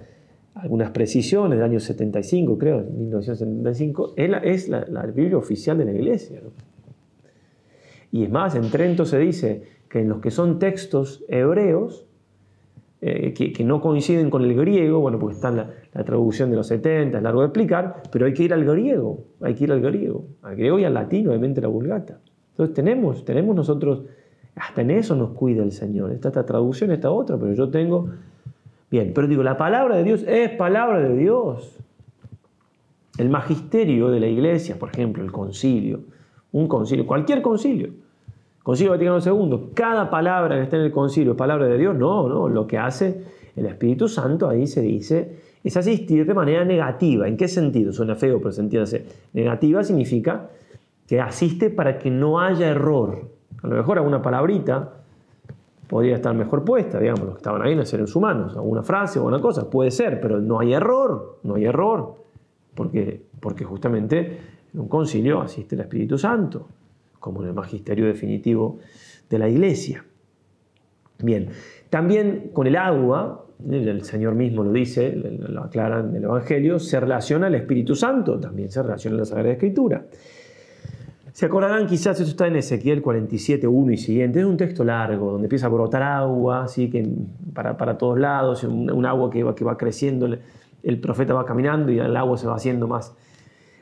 algunas 0.54 0.92
precisiones 0.92 1.58
del 1.58 1.64
año 1.64 1.80
75, 1.80 2.56
creo, 2.56 2.84
1975, 2.84 4.14
es 4.16 4.68
la, 4.68 5.06
Biblia 5.06 5.36
oficial 5.36 5.76
de 5.76 5.86
la 5.86 5.92
Iglesia. 5.92 6.40
Y 8.14 8.22
es 8.22 8.30
más, 8.30 8.54
en 8.54 8.70
Trento 8.70 9.06
se 9.06 9.18
dice 9.18 9.64
que 9.88 9.98
en 9.98 10.08
los 10.08 10.20
que 10.20 10.30
son 10.30 10.60
textos 10.60 11.24
hebreos, 11.26 12.06
eh, 13.00 13.34
que, 13.34 13.64
no 13.64 13.80
coinciden 13.80 14.30
con 14.30 14.44
el 14.44 14.54
griego, 14.54 15.00
bueno, 15.00 15.18
porque 15.18 15.34
está 15.34 15.50
la, 15.50 15.68
la, 15.92 16.04
traducción 16.04 16.48
de 16.48 16.54
los 16.54 16.68
70, 16.68 17.18
es 17.18 17.24
largo 17.24 17.40
de 17.40 17.46
explicar, 17.46 18.04
pero 18.12 18.26
hay 18.26 18.32
que 18.32 18.44
ir 18.44 18.54
al 18.54 18.64
griego, 18.64 19.24
hay 19.40 19.54
que 19.56 19.64
ir 19.64 19.72
al 19.72 19.80
griego, 19.80 20.26
al 20.42 20.54
griego 20.54 20.78
y 20.78 20.84
al 20.84 20.94
latino, 20.94 21.30
obviamente 21.30 21.60
la 21.60 21.66
vulgata. 21.66 22.20
Entonces 22.52 22.72
tenemos, 22.72 23.24
tenemos 23.24 23.56
nosotros 23.56 24.04
hasta 24.54 24.82
en 24.82 24.92
eso 24.92 25.16
nos 25.16 25.30
cuida 25.30 25.64
el 25.64 25.72
Señor. 25.72 26.12
Está 26.12 26.28
esta 26.28 26.46
traducción, 26.46 26.92
esta 26.92 27.10
otra, 27.10 27.36
pero 27.36 27.52
yo 27.52 27.68
tengo... 27.68 28.10
Bien, 28.92 29.10
pero 29.12 29.26
digo, 29.26 29.42
la 29.42 29.56
palabra 29.56 29.96
de 29.96 30.04
Dios 30.04 30.24
es 30.28 30.50
palabra 30.50 31.00
de 31.00 31.16
Dios. 31.16 31.80
El 33.18 33.28
magisterio 33.28 34.08
de 34.10 34.20
la 34.20 34.28
iglesia, 34.28 34.78
por 34.78 34.90
ejemplo, 34.90 35.24
el 35.24 35.32
concilio, 35.32 36.04
un 36.52 36.68
concilio, 36.68 37.04
cualquier 37.08 37.42
concilio, 37.42 38.03
Concilio 38.64 38.92
Vaticano 38.92 39.18
II, 39.20 39.72
cada 39.74 40.08
palabra 40.08 40.56
que 40.56 40.62
está 40.62 40.78
en 40.78 40.84
el 40.84 40.90
concilio 40.90 41.32
es 41.32 41.38
palabra 41.38 41.66
de 41.66 41.76
Dios, 41.76 41.94
no, 41.94 42.26
no, 42.30 42.48
lo 42.48 42.66
que 42.66 42.78
hace 42.78 43.22
el 43.54 43.66
Espíritu 43.66 44.08
Santo 44.08 44.48
ahí 44.48 44.66
se 44.66 44.80
dice 44.80 45.36
es 45.62 45.76
asistir 45.76 46.24
de 46.24 46.32
manera 46.32 46.64
negativa. 46.64 47.28
¿En 47.28 47.36
qué 47.36 47.46
sentido? 47.46 47.92
Suena 47.92 48.14
feo, 48.14 48.38
pero 48.38 48.52
se 48.52 48.62
entiende 48.62 49.04
Negativa 49.34 49.84
significa 49.84 50.48
que 51.06 51.20
asiste 51.20 51.68
para 51.68 51.98
que 51.98 52.10
no 52.10 52.40
haya 52.40 52.70
error. 52.70 53.28
A 53.62 53.66
lo 53.66 53.76
mejor 53.76 53.98
alguna 53.98 54.22
palabrita 54.22 54.94
podría 55.86 56.14
estar 56.14 56.34
mejor 56.34 56.64
puesta, 56.64 56.98
digamos, 56.98 57.20
los 57.20 57.34
que 57.34 57.40
estaban 57.40 57.60
ahí 57.60 57.76
no 57.76 57.84
seres 57.84 58.16
humanos, 58.16 58.56
alguna 58.56 58.82
frase 58.82 59.18
o 59.18 59.22
alguna 59.22 59.42
cosa, 59.42 59.68
puede 59.68 59.90
ser, 59.90 60.22
pero 60.22 60.40
no 60.40 60.58
hay 60.58 60.72
error, 60.72 61.38
no 61.42 61.56
hay 61.56 61.66
error, 61.66 62.14
porque, 62.74 63.20
porque 63.40 63.64
justamente 63.64 64.38
en 64.72 64.80
un 64.80 64.88
concilio 64.88 65.42
asiste 65.42 65.74
el 65.74 65.82
Espíritu 65.82 66.16
Santo, 66.16 66.66
como 67.24 67.40
en 67.40 67.48
el 67.48 67.54
magisterio 67.54 68.04
definitivo 68.04 68.80
de 69.30 69.38
la 69.38 69.48
Iglesia. 69.48 70.04
Bien, 71.20 71.48
también 71.88 72.50
con 72.52 72.66
el 72.66 72.76
agua, 72.76 73.46
el 73.66 74.04
Señor 74.04 74.34
mismo 74.34 74.62
lo 74.62 74.70
dice, 74.70 75.10
lo 75.14 75.62
aclara 75.62 76.00
en 76.00 76.14
el 76.14 76.24
Evangelio, 76.24 76.78
se 76.78 77.00
relaciona 77.00 77.46
el 77.46 77.54
Espíritu 77.54 77.96
Santo, 77.96 78.38
también 78.38 78.70
se 78.70 78.82
relaciona 78.82 79.16
la 79.16 79.24
Sagrada 79.24 79.52
Escritura. 79.52 80.04
Se 81.32 81.46
acordarán 81.46 81.86
quizás, 81.86 82.20
esto 82.20 82.30
está 82.30 82.46
en 82.46 82.56
Ezequiel 82.56 83.00
47, 83.00 83.66
1 83.66 83.92
y 83.92 83.96
siguiente, 83.96 84.40
es 84.40 84.44
un 84.44 84.58
texto 84.58 84.84
largo, 84.84 85.32
donde 85.32 85.46
empieza 85.46 85.64
a 85.64 85.70
brotar 85.70 86.02
agua, 86.02 86.64
así 86.64 86.90
que 86.90 87.08
para, 87.54 87.78
para 87.78 87.96
todos 87.96 88.18
lados, 88.18 88.64
un, 88.64 89.06
agua 89.06 89.30
que 89.30 89.42
va, 89.42 89.54
que 89.54 89.64
va 89.64 89.78
creciendo, 89.78 90.28
el, 90.82 91.00
profeta 91.00 91.32
va 91.32 91.46
caminando 91.46 91.90
y 91.90 91.98
el 91.98 92.14
agua 92.18 92.36
se 92.36 92.46
va 92.46 92.56
haciendo 92.56 92.86
más. 92.86 93.14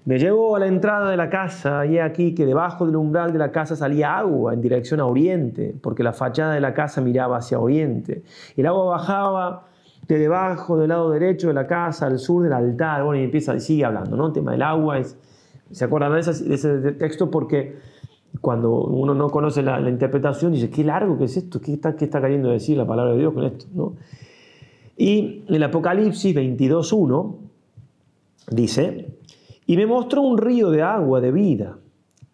Me 0.04 0.18
llevó 0.18 0.56
a 0.56 0.58
la 0.58 0.66
entrada 0.66 1.10
de 1.10 1.16
la 1.16 1.30
casa 1.30 1.86
y 1.86 1.98
aquí 1.98 2.34
que 2.34 2.44
debajo 2.44 2.86
del 2.86 2.96
umbral 2.96 3.32
de 3.32 3.38
la 3.38 3.52
casa 3.52 3.76
salía 3.76 4.18
agua 4.18 4.52
en 4.52 4.60
dirección 4.60 4.98
a 5.00 5.06
oriente, 5.06 5.74
porque 5.80 6.02
la 6.02 6.12
fachada 6.12 6.54
de 6.54 6.60
la 6.60 6.74
casa 6.74 7.00
miraba 7.00 7.36
hacia 7.36 7.60
oriente. 7.60 8.24
El 8.56 8.66
agua 8.66 8.84
bajaba 8.84 9.66
de 10.08 10.18
debajo 10.18 10.76
del 10.76 10.88
lado 10.88 11.10
derecho 11.10 11.48
de 11.48 11.54
la 11.54 11.66
casa 11.66 12.06
al 12.06 12.18
sur 12.18 12.42
del 12.42 12.52
altar. 12.52 13.04
Bueno, 13.04 13.20
y 13.20 13.24
empieza, 13.24 13.58
sigue 13.60 13.84
hablando, 13.84 14.16
¿no? 14.16 14.26
El 14.26 14.32
tema 14.32 14.52
del 14.52 14.62
agua 14.62 14.98
es 14.98 15.16
¿Se 15.72 15.86
acuerdan 15.86 16.12
de 16.12 16.20
ese, 16.20 16.92
texto? 16.92 17.30
Porque 17.30 17.78
cuando 18.40 18.70
uno 18.72 19.14
no 19.14 19.30
conoce 19.30 19.62
la, 19.62 19.80
interpretación, 19.88 20.52
dice, 20.52 20.70
qué 20.70 20.84
largo 20.84 21.18
que 21.18 21.24
es 21.24 21.36
esto, 21.36 21.60
¿Qué 21.60 21.72
está, 21.72 21.96
qué 21.96 22.04
está 22.04 22.20
queriendo 22.20 22.50
decir 22.50 22.76
la 22.76 22.86
palabra 22.86 23.12
de 23.12 23.18
Dios 23.18 23.32
con 23.32 23.44
esto. 23.44 23.66
¿no? 23.74 23.94
Y 24.96 25.44
en 25.48 25.54
el 25.54 25.62
Apocalipsis 25.62 26.34
22.1 26.36 27.36
dice, 28.50 29.08
y 29.66 29.77
me 29.77 29.87
mostró 29.87 30.22
un 30.22 30.38
río 30.38 30.70
de 30.70 30.83
agua 30.83 31.20
de 31.20 31.33
vida, 31.33 31.79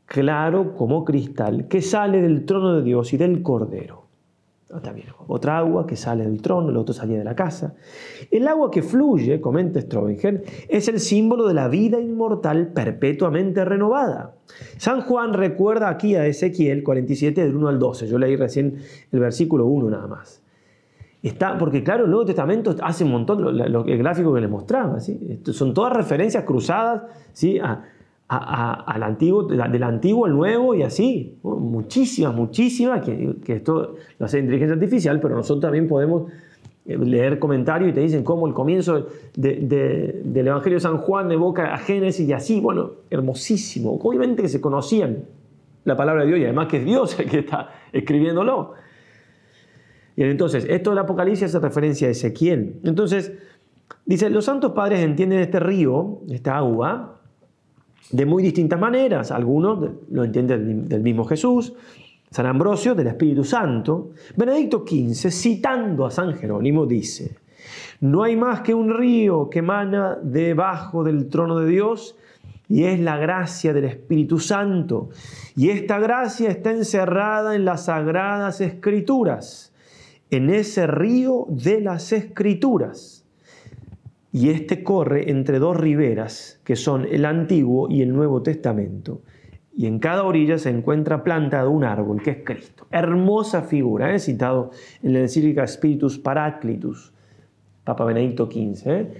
claro 0.06 0.74
como 0.74 1.04
cristal, 1.04 1.68
que 1.68 1.82
sale 1.82 2.22
del 2.22 2.44
trono 2.44 2.74
de 2.74 2.82
Dios 2.82 3.12
y 3.12 3.16
del 3.16 3.42
Cordero 3.42 4.08
también 4.82 5.08
otra 5.26 5.58
agua 5.58 5.86
que 5.86 5.96
sale 5.96 6.24
del 6.24 6.42
trono, 6.42 6.68
el 6.68 6.76
otro 6.76 6.94
salía 6.94 7.18
de 7.18 7.24
la 7.24 7.34
casa. 7.34 7.74
El 8.30 8.46
agua 8.46 8.70
que 8.70 8.82
fluye, 8.82 9.40
comenta 9.40 9.80
Strobinger, 9.80 10.44
es 10.68 10.88
el 10.88 11.00
símbolo 11.00 11.48
de 11.48 11.54
la 11.54 11.68
vida 11.68 11.98
inmortal 11.98 12.68
perpetuamente 12.68 13.64
renovada. 13.64 14.34
San 14.76 15.00
Juan 15.02 15.32
recuerda 15.32 15.88
aquí 15.88 16.16
a 16.16 16.26
Ezequiel 16.26 16.82
47 16.82 17.42
del 17.42 17.56
1 17.56 17.68
al 17.68 17.78
12. 17.78 18.08
Yo 18.08 18.18
leí 18.18 18.36
recién 18.36 18.76
el 19.10 19.20
versículo 19.20 19.66
1 19.66 19.90
nada 19.90 20.06
más. 20.06 20.42
Está, 21.22 21.58
porque 21.58 21.82
claro, 21.82 22.04
el 22.04 22.10
Nuevo 22.10 22.26
Testamento 22.26 22.74
hace 22.80 23.02
un 23.02 23.10
montón, 23.10 23.42
lo, 23.42 23.84
el 23.84 23.98
gráfico 23.98 24.32
que 24.32 24.40
les 24.40 24.50
mostraba, 24.50 25.00
¿sí? 25.00 25.40
son 25.52 25.74
todas 25.74 25.92
referencias 25.92 26.44
cruzadas 26.44 27.02
¿sí? 27.32 27.58
a, 27.58 27.82
al 28.28 29.02
antiguo, 29.02 29.44
del 29.44 29.82
antiguo 29.82 30.26
al 30.26 30.32
nuevo 30.32 30.74
y 30.74 30.82
así. 30.82 31.38
Muchísimas, 31.42 32.34
muchísimas, 32.34 33.02
que, 33.02 33.36
esto 33.46 33.96
lo 34.18 34.26
hace 34.26 34.38
inteligencia 34.38 34.74
artificial, 34.74 35.18
pero 35.20 35.34
nosotros 35.34 35.62
también 35.62 35.88
podemos 35.88 36.30
eh, 36.84 36.98
leer 36.98 37.38
comentarios 37.38 37.90
y 37.90 37.94
te 37.94 38.00
dicen 38.00 38.22
cómo 38.22 38.46
el 38.46 38.52
comienzo 38.52 39.06
del 39.34 40.46
Evangelio 40.46 40.76
de 40.76 40.80
San 40.80 40.98
Juan 40.98 41.32
evoca 41.32 41.74
a 41.74 41.78
Génesis 41.78 42.28
y 42.28 42.32
así, 42.32 42.60
bueno, 42.60 42.92
hermosísimo. 43.10 43.98
Obviamente 44.02 44.42
que 44.42 44.48
se 44.48 44.60
conocían 44.60 45.24
la 45.84 45.96
palabra 45.96 46.22
de 46.22 46.28
Dios 46.28 46.40
y 46.40 46.44
además 46.44 46.68
que 46.68 46.76
es 46.76 46.84
Dios 46.84 47.18
el 47.18 47.30
que 47.30 47.38
está 47.38 47.70
escribiéndolo. 47.92 48.74
Y 50.18 50.24
entonces, 50.24 50.66
esto 50.68 50.90
del 50.90 50.98
Apocalipsis 50.98 51.44
hace 51.44 51.60
referencia 51.60 52.08
a 52.08 52.10
Ezequiel. 52.10 52.80
Entonces, 52.82 53.34
dice, 54.04 54.28
los 54.30 54.46
santos 54.46 54.72
padres 54.72 54.98
entienden 54.98 55.38
este 55.38 55.60
río, 55.60 56.22
esta 56.28 56.56
agua, 56.56 57.20
de 58.10 58.26
muy 58.26 58.42
distintas 58.42 58.80
maneras. 58.80 59.30
Algunos 59.30 59.78
lo 60.10 60.24
entienden 60.24 60.88
del 60.88 61.02
mismo 61.02 61.24
Jesús, 61.24 61.72
San 62.32 62.46
Ambrosio 62.46 62.96
del 62.96 63.06
Espíritu 63.06 63.44
Santo. 63.44 64.10
Benedicto 64.34 64.84
XV, 64.84 65.30
citando 65.30 66.04
a 66.04 66.10
San 66.10 66.34
Jerónimo, 66.34 66.84
dice, 66.84 67.36
no 68.00 68.24
hay 68.24 68.34
más 68.34 68.62
que 68.62 68.74
un 68.74 68.92
río 68.92 69.48
que 69.48 69.60
emana 69.60 70.18
debajo 70.20 71.04
del 71.04 71.28
trono 71.28 71.60
de 71.60 71.68
Dios 71.68 72.16
y 72.68 72.82
es 72.82 72.98
la 72.98 73.18
gracia 73.18 73.72
del 73.72 73.84
Espíritu 73.84 74.40
Santo. 74.40 75.10
Y 75.54 75.70
esta 75.70 76.00
gracia 76.00 76.50
está 76.50 76.72
encerrada 76.72 77.54
en 77.54 77.64
las 77.64 77.84
sagradas 77.84 78.60
escrituras, 78.60 79.67
en 80.30 80.50
ese 80.50 80.86
río 80.86 81.46
de 81.48 81.80
las 81.80 82.12
escrituras. 82.12 83.24
Y 84.30 84.50
este 84.50 84.84
corre 84.84 85.30
entre 85.30 85.58
dos 85.58 85.76
riberas, 85.76 86.60
que 86.64 86.76
son 86.76 87.06
el 87.10 87.24
Antiguo 87.24 87.88
y 87.90 88.02
el 88.02 88.12
Nuevo 88.12 88.42
Testamento. 88.42 89.22
Y 89.74 89.86
en 89.86 90.00
cada 90.00 90.24
orilla 90.24 90.58
se 90.58 90.70
encuentra 90.70 91.22
plantado 91.22 91.70
un 91.70 91.84
árbol, 91.84 92.20
que 92.22 92.30
es 92.30 92.38
Cristo. 92.44 92.86
Hermosa 92.90 93.62
figura, 93.62 94.14
¿eh? 94.14 94.18
citado 94.18 94.70
en 95.02 95.14
la 95.14 95.20
encíclica 95.20 95.66
Spiritus 95.66 96.18
Paraclitus, 96.18 97.12
Papa 97.84 98.04
Benedicto 98.04 98.46
XV. 98.46 98.86
¿eh? 98.86 99.12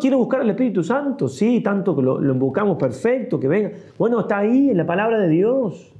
¿Quiero 0.00 0.18
buscar 0.18 0.40
al 0.40 0.50
Espíritu 0.50 0.82
Santo? 0.82 1.28
Sí, 1.28 1.60
tanto 1.60 1.94
que 1.94 2.02
lo, 2.02 2.18
lo 2.18 2.32
invocamos, 2.32 2.76
perfecto, 2.76 3.38
que 3.38 3.46
venga. 3.46 3.70
Bueno, 3.98 4.20
está 4.20 4.38
ahí 4.38 4.70
en 4.70 4.76
la 4.76 4.86
palabra 4.86 5.18
de 5.18 5.28
Dios. 5.28 5.92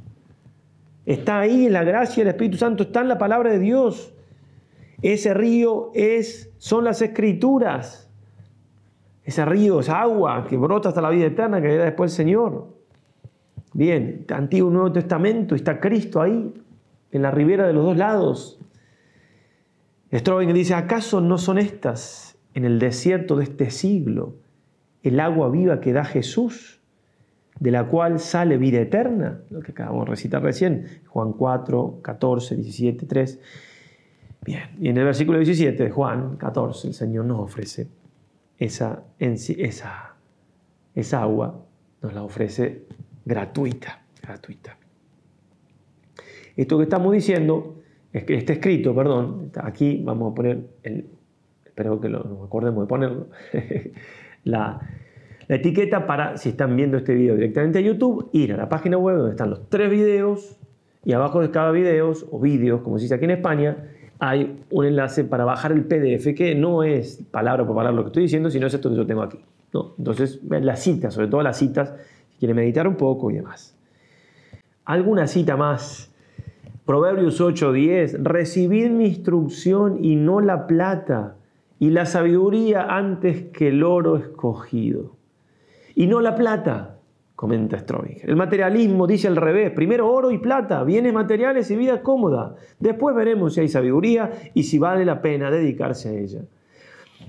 Está 1.07 1.41
ahí 1.41 1.67
en 1.67 1.73
la 1.73 1.85
gracia 1.85 2.25
del 2.25 2.33
Espíritu 2.33 2.57
Santo, 2.57 2.85
está 2.85 3.01
en 3.03 3.09
la 3.09 3.19
palabra 3.19 3.51
de 3.51 3.59
Dios. 3.59 4.15
Ese 5.05 5.35
río 5.35 5.91
es, 5.93 6.51
son 6.57 6.85
las 6.85 7.03
escrituras. 7.03 8.11
Ese 9.23 9.45
río, 9.45 9.81
esa 9.81 10.01
agua 10.01 10.47
que 10.49 10.57
brota 10.57 10.89
hasta 10.89 11.03
la 11.03 11.11
vida 11.11 11.27
eterna 11.27 11.61
que 11.61 11.77
da 11.77 11.85
después 11.85 12.11
el 12.13 12.17
Señor. 12.17 12.69
Bien, 13.75 14.25
Antiguo 14.31 14.71
y 14.71 14.73
Nuevo 14.73 14.93
Testamento, 14.93 15.55
está 15.55 15.79
Cristo 15.79 16.23
ahí, 16.23 16.55
en 17.13 17.21
la 17.21 17.31
ribera 17.31 17.67
de 17.67 17.75
los 17.75 17.85
dos 17.85 17.99
lados. 17.99 18.59
Strobing 20.11 20.55
dice, 20.55 20.73
¿acaso 20.73 21.21
no 21.21 21.37
son 21.37 21.59
estas 21.59 22.39
en 22.55 22.65
el 22.65 22.79
desierto 22.79 23.37
de 23.37 23.45
este 23.45 23.69
siglo 23.71 24.37
el 25.03 25.21
agua 25.21 25.51
viva 25.51 25.81
que 25.81 25.93
da 25.93 26.07
Jesús, 26.07 26.81
de 27.61 27.71
la 27.71 27.89
cual 27.89 28.21
sale 28.21 28.57
vida 28.57 28.81
eterna, 28.81 29.43
lo 29.51 29.61
que 29.61 29.73
acabamos 29.73 30.07
de 30.07 30.13
recitar 30.13 30.43
recién, 30.43 30.87
Juan 31.09 31.35
4, 31.35 31.99
14, 32.01 32.57
17, 32.57 33.05
3. 33.05 33.41
Bien, 34.45 34.69
y 34.79 34.89
en 34.89 34.99
el 34.99 35.05
versículo 35.05 35.39
17 35.39 35.85
de 35.85 35.91
Juan 35.91 36.37
14 36.37 36.89
el 36.89 36.95
Señor 36.95 37.25
nos 37.25 37.41
ofrece 37.41 37.89
esa, 38.59 39.05
esa, 39.19 40.17
esa 40.95 41.23
agua, 41.23 41.65
nos 42.03 42.13
la 42.13 42.23
ofrece 42.23 42.83
gratuita, 43.25 44.03
gratuita. 44.23 44.77
Esto 46.57 46.77
que 46.77 46.85
estamos 46.85 47.13
diciendo, 47.13 47.83
está 48.13 48.53
escrito, 48.53 48.95
perdón, 48.95 49.51
aquí 49.63 50.03
vamos 50.05 50.33
a 50.33 50.35
poner 50.35 50.67
el, 50.83 51.07
espero 51.65 51.99
que 51.99 52.11
nos 52.11 52.27
acordemos 52.45 52.85
de 52.85 52.87
ponerlo, 52.87 53.29
la, 54.45 54.79
etiqueta 55.49 56.07
para, 56.07 56.37
si 56.37 56.51
están 56.51 56.77
viendo 56.77 56.99
este 56.99 57.15
video 57.15 57.35
directamente 57.35 57.79
a 57.79 57.83
YouTube, 57.83 58.29
ir 58.33 58.53
a 58.53 58.57
la 58.59 58.69
página 58.69 58.99
web 58.99 59.17
donde 59.17 59.33
están 59.33 59.51
los 59.51 59.69
tres 59.71 59.91
videos 59.91 60.59
y 61.03 61.13
abajo 61.13 61.41
de 61.41 61.51
cada 61.51 61.71
video, 61.71 62.13
o 62.31 62.41
vídeos, 62.41 62.83
como 62.83 62.99
se 62.99 63.05
dice 63.05 63.15
aquí 63.15 63.25
en 63.25 63.33
España, 63.33 63.91
hay 64.19 64.61
un 64.71 64.87
enlace 64.87 65.25
para 65.25 65.45
bajar 65.45 65.73
el 65.73 65.85
PDF, 65.85 66.35
que 66.35 66.55
no 66.55 66.83
es 66.83 67.23
palabra 67.31 67.67
por 67.67 67.75
palabra 67.77 67.97
lo 67.97 68.03
que 68.03 68.09
estoy 68.09 68.23
diciendo, 68.25 68.51
sino 68.51 68.67
es 68.67 68.75
esto 68.75 68.91
que 68.91 68.97
yo 68.97 69.07
tengo 69.07 69.23
aquí. 69.23 69.39
¿no? 69.73 69.95
Entonces, 69.99 70.41
las 70.49 70.81
citas, 70.81 71.15
sobre 71.15 71.29
todo 71.29 71.43
las 71.43 71.59
citas, 71.59 71.95
si 72.31 72.39
quieren 72.39 72.57
meditar 72.57 72.87
un 72.87 72.97
poco 72.97 73.31
y 73.31 73.35
demás. 73.35 73.77
¿Alguna 74.85 75.27
cita 75.27 75.57
más? 75.57 76.13
Proverbios 76.85 77.41
8:10, 77.41 78.23
recibid 78.23 78.91
mi 78.91 79.07
instrucción 79.07 80.05
y 80.05 80.17
no 80.17 80.41
la 80.41 80.67
plata 80.67 81.37
y 81.79 81.91
la 81.91 82.05
sabiduría 82.05 82.83
antes 82.83 83.45
que 83.45 83.69
el 83.69 83.83
oro 83.83 84.17
escogido. 84.17 85.17
Y 85.95 86.07
no 86.07 86.21
la 86.21 86.35
plata, 86.35 86.94
comenta 87.35 87.79
Strobinger. 87.79 88.29
El 88.29 88.37
materialismo 88.37 89.07
dice 89.07 89.29
al 89.29 89.37
revés, 89.37 89.71
primero 89.73 90.11
oro 90.11 90.31
y 90.31 90.39
plata, 90.39 90.85
bienes 90.85 91.13
materiales 91.13 91.71
y 91.71 91.77
vida 91.77 92.03
cómoda. 92.03 92.55
Después 92.79 93.15
veremos 93.15 93.55
si 93.55 93.61
hay 93.61 93.69
sabiduría 93.69 94.31
y 94.55 94.63
si 94.63 94.79
vale 94.79 95.05
la 95.05 95.21
pena 95.21 95.51
dedicarse 95.51 96.09
a 96.09 96.13
ella. 96.13 96.41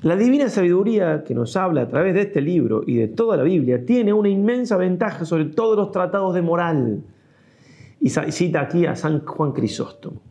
La 0.01 0.15
divina 0.15 0.49
sabiduría 0.49 1.23
que 1.23 1.33
nos 1.33 1.55
habla 1.55 1.83
a 1.83 1.87
través 1.87 2.13
de 2.13 2.21
este 2.21 2.41
libro 2.41 2.83
y 2.85 2.95
de 2.95 3.07
toda 3.07 3.37
la 3.37 3.43
Biblia 3.43 3.85
tiene 3.85 4.13
una 4.13 4.29
inmensa 4.29 4.77
ventaja 4.77 5.25
sobre 5.25 5.45
todos 5.45 5.77
los 5.77 5.91
tratados 5.91 6.35
de 6.35 6.41
moral. 6.41 7.03
Y 7.99 8.09
cita 8.09 8.61
aquí 8.61 8.85
a 8.85 8.95
San 8.95 9.25
Juan 9.25 9.53
Crisóstomo. 9.53 10.21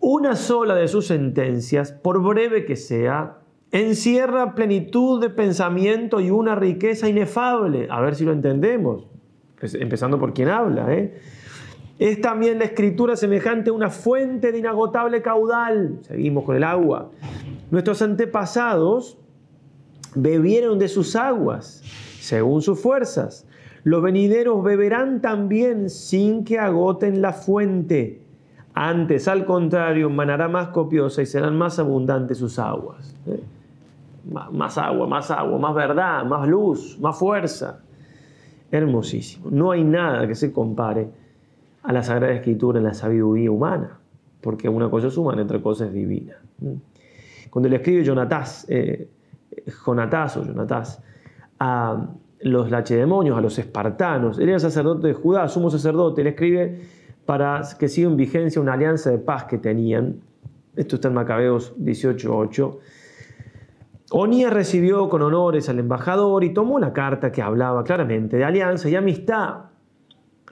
Una 0.00 0.36
sola 0.36 0.74
de 0.74 0.88
sus 0.88 1.06
sentencias, 1.06 1.92
por 1.92 2.22
breve 2.22 2.66
que 2.66 2.76
sea, 2.76 3.38
encierra 3.74 4.54
plenitud 4.54 5.20
de 5.20 5.30
pensamiento 5.30 6.20
y 6.20 6.30
una 6.30 6.54
riqueza 6.54 7.08
inefable. 7.08 7.88
A 7.90 8.00
ver 8.00 8.14
si 8.14 8.24
lo 8.24 8.32
entendemos, 8.32 9.08
empezando 9.60 10.20
por 10.20 10.32
quien 10.32 10.48
habla. 10.48 10.94
¿eh? 10.94 11.18
Es 11.98 12.20
también 12.20 12.60
la 12.60 12.66
escritura 12.66 13.16
semejante 13.16 13.70
a 13.70 13.72
una 13.72 13.90
fuente 13.90 14.52
de 14.52 14.58
inagotable 14.58 15.22
caudal. 15.22 15.98
Seguimos 16.02 16.44
con 16.44 16.54
el 16.54 16.62
agua. 16.62 17.10
Nuestros 17.72 18.00
antepasados 18.00 19.18
bebieron 20.14 20.78
de 20.78 20.86
sus 20.86 21.16
aguas, 21.16 21.82
según 22.20 22.62
sus 22.62 22.80
fuerzas. 22.80 23.44
Los 23.82 24.04
venideros 24.04 24.62
beberán 24.62 25.20
también 25.20 25.90
sin 25.90 26.44
que 26.44 26.60
agoten 26.60 27.20
la 27.20 27.32
fuente. 27.32 28.20
Antes, 28.72 29.26
al 29.26 29.44
contrario, 29.46 30.10
manará 30.10 30.46
más 30.46 30.68
copiosa 30.68 31.22
y 31.22 31.26
serán 31.26 31.58
más 31.58 31.80
abundantes 31.80 32.38
sus 32.38 32.60
aguas. 32.60 33.16
¿eh? 33.26 33.40
Más 34.30 34.78
agua, 34.78 35.06
más 35.06 35.30
agua, 35.30 35.58
más 35.58 35.74
verdad, 35.74 36.24
más 36.24 36.48
luz, 36.48 36.98
más 37.00 37.18
fuerza. 37.18 37.80
Hermosísimo. 38.70 39.48
No 39.50 39.70
hay 39.70 39.84
nada 39.84 40.26
que 40.26 40.34
se 40.34 40.52
compare 40.52 41.08
a 41.82 41.92
la 41.92 42.02
Sagrada 42.02 42.32
Escritura 42.32 42.78
en 42.78 42.84
la 42.84 42.94
sabiduría 42.94 43.50
humana, 43.50 43.98
porque 44.40 44.68
una 44.68 44.88
cosa 44.88 45.08
es 45.08 45.16
humana, 45.16 45.42
otra 45.42 45.60
cosa 45.60 45.86
es 45.86 45.92
divina. 45.92 46.34
Cuando 47.50 47.68
le 47.68 47.76
escribe 47.76 48.02
Jonatás, 48.02 48.66
eh, 48.68 49.08
Jonatás 49.86 50.36
o 50.38 50.44
Jonatás 50.44 51.02
a 51.60 52.06
los 52.40 52.70
lachedemonios, 52.70 53.38
a 53.38 53.40
los 53.40 53.58
espartanos, 53.58 54.38
él 54.38 54.48
era 54.48 54.58
sacerdote 54.58 55.08
de 55.08 55.14
Judá, 55.14 55.48
sumo 55.48 55.70
sacerdote, 55.70 56.24
le 56.24 56.30
escribe 56.30 56.80
para 57.26 57.62
que 57.78 57.88
siga 57.88 58.08
en 58.08 58.16
vigencia 58.16 58.60
una 58.60 58.74
alianza 58.74 59.10
de 59.10 59.18
paz 59.18 59.44
que 59.44 59.58
tenían. 59.58 60.20
Esto 60.76 60.96
está 60.96 61.08
en 61.08 61.14
Macabeos 61.14 61.74
18.8. 61.78 62.78
Onía 64.16 64.48
recibió 64.48 65.08
con 65.08 65.22
honores 65.22 65.68
al 65.68 65.80
embajador 65.80 66.44
y 66.44 66.54
tomó 66.54 66.78
la 66.78 66.92
carta 66.92 67.32
que 67.32 67.42
hablaba 67.42 67.82
claramente 67.82 68.36
de 68.36 68.44
alianza 68.44 68.88
y 68.88 68.94
amistad. 68.94 69.70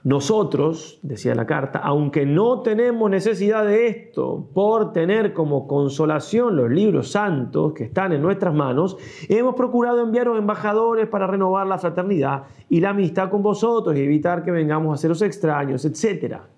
Nosotros, 0.03 0.99
decía 1.01 1.33
la 1.33 1.45
carta, 1.45 1.79
aunque 1.79 2.25
no 2.25 2.59
tenemos 2.59 3.09
necesidad 3.09 3.65
de 3.65 3.87
esto 3.87 4.49
por 4.53 4.91
tener 4.91 5.31
como 5.31 5.65
consolación 5.65 6.57
los 6.57 6.69
libros 6.69 7.11
santos 7.11 7.71
que 7.71 7.85
están 7.85 8.11
en 8.11 8.21
nuestras 8.21 8.53
manos, 8.53 8.97
hemos 9.29 9.55
procurado 9.55 10.01
enviaros 10.01 10.37
embajadores 10.37 11.07
para 11.07 11.25
renovar 11.25 11.65
la 11.65 11.77
fraternidad 11.77 12.43
y 12.67 12.81
la 12.81 12.89
amistad 12.89 13.29
con 13.29 13.41
vosotros 13.41 13.95
y 13.95 14.01
evitar 14.01 14.43
que 14.43 14.51
vengamos 14.51 14.93
a 14.93 15.01
seros 15.01 15.21
extraños, 15.21 15.85
etcétera. 15.85 16.49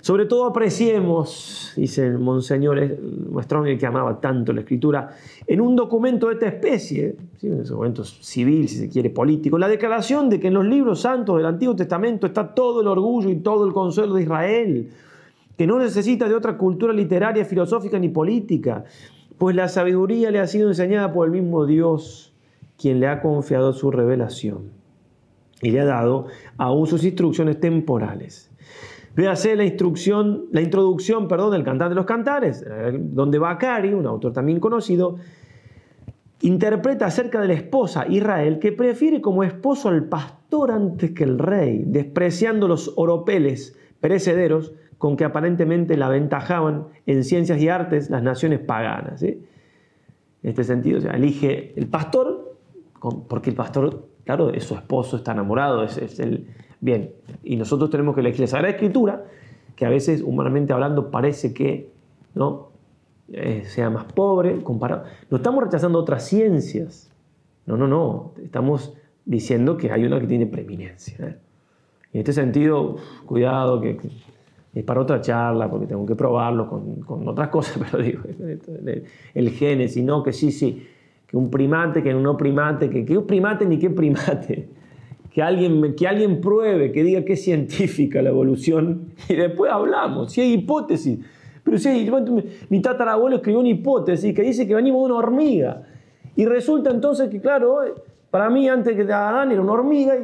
Sobre 0.00 0.24
todo 0.24 0.46
apreciemos, 0.46 1.72
dice 1.76 2.06
el 2.06 2.18
Monseñor 2.18 2.98
nuestro 3.30 3.62
que 3.62 3.86
amaba 3.86 4.20
tanto 4.20 4.52
la 4.52 4.60
escritura, 4.60 5.10
en 5.46 5.60
un 5.60 5.76
documento 5.76 6.28
de 6.28 6.34
esta 6.34 6.46
especie, 6.46 7.16
en 7.42 7.60
ese 7.60 7.74
civil, 8.20 8.68
si 8.68 8.76
se 8.76 8.88
quiere, 8.88 9.10
político, 9.10 9.58
la 9.58 9.68
declaración 9.68 10.30
de 10.30 10.40
que 10.40 10.48
en 10.48 10.54
los 10.54 10.64
libros 10.64 11.02
santos 11.02 11.36
del 11.36 11.46
Antiguo 11.46 11.76
Testamento 11.76 12.26
está 12.26 12.54
todo 12.54 12.80
el 12.80 12.86
orgullo 12.86 13.28
y 13.28 13.36
todo 13.36 13.66
el 13.66 13.72
consuelo 13.72 14.14
de 14.14 14.22
Israel, 14.22 14.90
que 15.58 15.66
no 15.66 15.78
necesita 15.78 16.28
de 16.28 16.34
otra 16.34 16.56
cultura 16.56 16.92
literaria, 16.92 17.44
filosófica 17.44 17.98
ni 17.98 18.08
política, 18.08 18.84
pues 19.36 19.54
la 19.54 19.68
sabiduría 19.68 20.30
le 20.30 20.38
ha 20.38 20.46
sido 20.46 20.68
enseñada 20.68 21.12
por 21.12 21.26
el 21.26 21.32
mismo 21.32 21.66
Dios, 21.66 22.32
quien 22.78 23.00
le 23.00 23.08
ha 23.08 23.20
confiado 23.20 23.74
su 23.74 23.90
revelación 23.90 24.70
y 25.60 25.70
le 25.70 25.80
ha 25.80 25.84
dado 25.84 26.26
aún 26.56 26.86
sus 26.86 27.04
instrucciones 27.04 27.60
temporales. 27.60 28.49
Véase 29.14 29.56
la 29.56 29.64
instrucción, 29.64 30.46
la 30.52 30.60
introducción, 30.60 31.26
perdón, 31.26 31.52
del 31.52 31.64
Cantante 31.64 31.90
de 31.90 31.96
los 31.96 32.06
Cantares, 32.06 32.64
eh, 32.66 32.96
donde 32.98 33.38
Bacari, 33.38 33.92
un 33.92 34.06
autor 34.06 34.32
también 34.32 34.60
conocido, 34.60 35.16
interpreta 36.42 37.06
acerca 37.06 37.40
de 37.40 37.48
la 37.48 37.54
esposa 37.54 38.06
Israel 38.08 38.58
que 38.58 38.72
prefiere 38.72 39.20
como 39.20 39.44
esposo 39.44 39.88
al 39.88 40.04
pastor 40.04 40.70
antes 40.70 41.10
que 41.10 41.24
el 41.24 41.38
rey, 41.38 41.82
despreciando 41.86 42.66
los 42.66 42.92
oropeles 42.96 43.76
perecederos 44.00 44.72
con 44.96 45.16
que 45.16 45.24
aparentemente 45.24 45.96
la 45.96 46.06
aventajaban 46.06 46.86
en 47.06 47.24
ciencias 47.24 47.60
y 47.60 47.68
artes 47.68 48.10
las 48.10 48.22
naciones 48.22 48.60
paganas. 48.60 49.22
En 49.22 49.40
este 50.42 50.64
sentido, 50.64 50.98
elige 51.10 51.72
el 51.76 51.88
pastor, 51.88 52.56
porque 53.28 53.50
el 53.50 53.56
pastor, 53.56 54.08
claro, 54.24 54.50
es 54.50 54.64
su 54.64 54.74
esposo, 54.74 55.16
está 55.16 55.32
enamorado, 55.32 55.84
es, 55.84 56.20
el... 56.20 56.46
Bien, 56.80 57.12
y 57.44 57.56
nosotros 57.56 57.90
tenemos 57.90 58.14
que 58.14 58.20
elegir 58.20 58.40
la 58.40 58.46
Sagrada 58.46 58.74
Escritura, 58.74 59.24
que 59.76 59.86
a 59.86 59.90
veces, 59.90 60.22
humanamente 60.22 60.72
hablando, 60.72 61.10
parece 61.10 61.52
que 61.52 61.90
¿no? 62.34 62.70
Eh, 63.32 63.62
sea 63.64 63.90
más 63.90 64.04
pobre 64.12 64.62
comparado. 64.62 65.04
No 65.30 65.36
estamos 65.36 65.62
rechazando 65.64 65.98
otras 65.98 66.26
ciencias. 66.26 67.10
No, 67.66 67.76
no, 67.76 67.86
no. 67.86 68.32
Estamos 68.42 68.94
diciendo 69.24 69.76
que 69.76 69.92
hay 69.92 70.04
una 70.04 70.18
que 70.18 70.26
tiene 70.26 70.46
preeminencia. 70.46 71.16
¿eh? 71.24 71.36
En 72.12 72.20
este 72.20 72.32
sentido, 72.32 72.96
cuidado, 73.26 73.80
que, 73.80 73.98
es 74.74 74.84
para 74.84 75.00
otra 75.00 75.20
charla, 75.20 75.70
porque 75.70 75.86
tengo 75.86 76.04
que 76.06 76.16
probarlo 76.16 76.68
con, 76.68 77.28
otras 77.28 77.48
cosas, 77.48 77.78
pero 77.90 78.02
digo, 78.02 78.22
el, 79.34 79.50
génesis, 79.50 80.02
no, 80.04 80.22
que 80.22 80.32
sí, 80.32 80.50
sí, 80.50 80.86
que 81.26 81.36
un 81.36 81.50
primate, 81.50 82.02
que 82.02 82.12
no 82.12 82.36
primate, 82.36 82.90
que, 82.90 83.16
un 83.16 83.26
primate 83.26 83.64
ni 83.66 83.78
qué 83.78 83.90
primate. 83.90 84.68
Que 85.32 85.42
alguien, 85.42 85.94
que 85.94 86.08
alguien 86.08 86.40
pruebe, 86.40 86.90
que 86.90 87.04
diga 87.04 87.24
que 87.24 87.34
es 87.34 87.44
científica 87.44 88.20
la 88.20 88.30
evolución, 88.30 89.12
y 89.28 89.34
después 89.34 89.70
hablamos. 89.70 90.32
Si 90.32 90.40
hay 90.40 90.54
hipótesis, 90.54 91.18
pero 91.62 91.78
si 91.78 92.10
mi 92.68 92.80
tatarabuelo 92.80 93.36
escribió 93.36 93.60
una 93.60 93.68
hipótesis 93.68 94.34
que 94.34 94.42
dice 94.42 94.66
que 94.66 94.74
venimos 94.74 95.02
de 95.02 95.06
una 95.06 95.16
hormiga. 95.16 95.82
Y 96.36 96.46
resulta 96.46 96.90
entonces 96.90 97.28
que, 97.28 97.40
claro, 97.40 97.80
para 98.30 98.48
mí 98.48 98.68
antes 98.68 98.96
que 98.96 99.02
Adán 99.12 99.52
era 99.52 99.60
una 99.60 99.72
hormiga. 99.72 100.14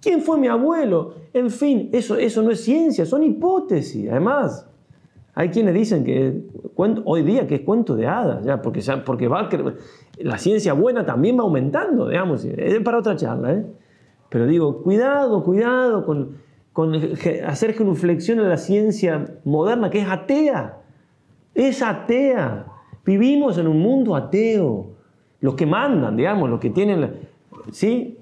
¿Quién 0.00 0.20
fue 0.20 0.36
mi 0.38 0.48
abuelo? 0.48 1.14
En 1.32 1.48
fin, 1.50 1.88
eso, 1.92 2.16
eso 2.16 2.42
no 2.42 2.50
es 2.50 2.64
ciencia, 2.64 3.06
son 3.06 3.22
hipótesis. 3.22 4.10
Además, 4.10 4.66
hay 5.34 5.48
quienes 5.50 5.74
dicen 5.74 6.04
que 6.04 6.42
hoy 7.04 7.22
día 7.22 7.46
que 7.46 7.56
es 7.56 7.60
cuento 7.60 7.94
de 7.94 8.06
hadas, 8.06 8.44
ya, 8.44 8.60
porque, 8.60 8.82
porque 9.06 9.28
va, 9.28 9.48
la 10.18 10.38
ciencia 10.38 10.72
buena 10.72 11.06
también 11.06 11.38
va 11.38 11.42
aumentando, 11.42 12.08
digamos, 12.08 12.44
es 12.44 12.80
para 12.80 12.98
otra 12.98 13.16
charla. 13.16 13.52
¿eh? 13.52 13.66
Pero 14.32 14.46
digo, 14.46 14.82
cuidado, 14.82 15.44
cuidado 15.44 16.06
con, 16.06 16.38
hacer 17.46 17.74
genuflexión 17.74 18.40
a 18.40 18.48
la 18.48 18.56
ciencia 18.56 19.26
moderna 19.44 19.90
que 19.90 20.00
es 20.00 20.08
atea. 20.08 20.78
Es 21.54 21.82
atea. 21.82 22.64
Vivimos 23.04 23.58
en 23.58 23.66
un 23.66 23.78
mundo 23.78 24.16
ateo. 24.16 24.86
Los 25.40 25.54
que 25.54 25.66
mandan, 25.66 26.16
digamos, 26.16 26.48
los 26.48 26.60
que 26.60 26.70
tienen... 26.70 27.28
¿Sí? 27.72 28.18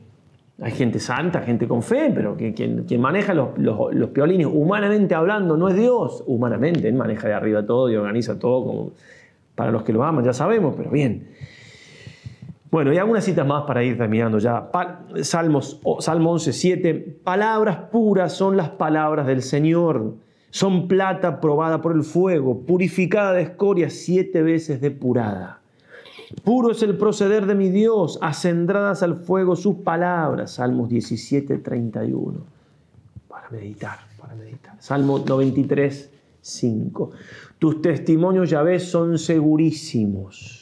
Hay 0.61 0.73
gente 0.73 0.99
santa, 0.99 1.43
gente 1.43 1.69
con 1.69 1.81
fe, 1.81 2.11
pero 2.13 2.37
que, 2.37 2.53
quien, 2.55 3.01
maneja 3.01 3.33
los, 3.33 3.57
los, 3.57 3.95
los, 3.95 4.11
piolines, 4.11 4.49
humanamente 4.49 5.15
hablando, 5.15 5.57
no 5.57 5.69
es 5.69 5.77
Dios. 5.77 6.25
Humanamente, 6.27 6.89
Él 6.89 6.95
maneja 6.95 7.29
de 7.29 7.35
arriba 7.35 7.65
todo 7.65 7.89
y 7.89 7.95
organiza 7.95 8.37
todo 8.37 8.65
como 8.65 8.91
para 9.55 9.71
los 9.71 9.85
que 9.85 9.93
lo 9.93 10.03
aman, 10.03 10.25
ya 10.25 10.33
sabemos, 10.33 10.75
pero 10.77 10.91
bien. 10.91 11.29
Bueno, 12.71 12.93
y 12.93 12.99
algunas 12.99 13.25
citas 13.25 13.45
más 13.45 13.65
para 13.65 13.83
ir 13.83 13.99
terminando 13.99 14.39
ya. 14.39 14.71
Salmos, 15.23 15.81
Salmo 15.99 16.33
11, 16.33 16.53
7. 16.53 17.19
Palabras 17.25 17.77
puras 17.91 18.33
son 18.33 18.57
las 18.57 18.71
palabras 18.71 19.27
del 19.27 19.43
Señor. 19.43 20.15
Son 20.51 20.87
plata 20.87 21.41
probada 21.41 21.81
por 21.81 21.93
el 21.93 22.03
fuego, 22.05 22.61
purificada 22.61 23.33
de 23.33 23.43
escoria, 23.43 23.89
siete 23.91 24.43
veces 24.43 24.81
depurada. 24.81 25.61
Puro 26.45 26.71
es 26.71 26.83
el 26.83 26.97
proceder 26.97 27.47
de 27.47 27.57
mi 27.57 27.71
Dios, 27.71 28.19
acendradas 28.21 29.03
al 29.03 29.17
fuego 29.17 29.57
sus 29.57 29.77
palabras. 29.77 30.53
Salmos 30.53 30.89
17, 30.89 31.59
31. 31.59 32.41
Para 33.29 33.51
meditar, 33.51 33.99
para 34.21 34.35
meditar. 34.35 34.75
Salmo 34.79 35.25
93, 35.27 36.11
5. 36.41 37.11
Tus 37.59 37.83
testimonios, 37.83 38.51
ya 38.51 38.63
ves, 38.63 38.91
son 38.91 39.19
segurísimos 39.19 40.60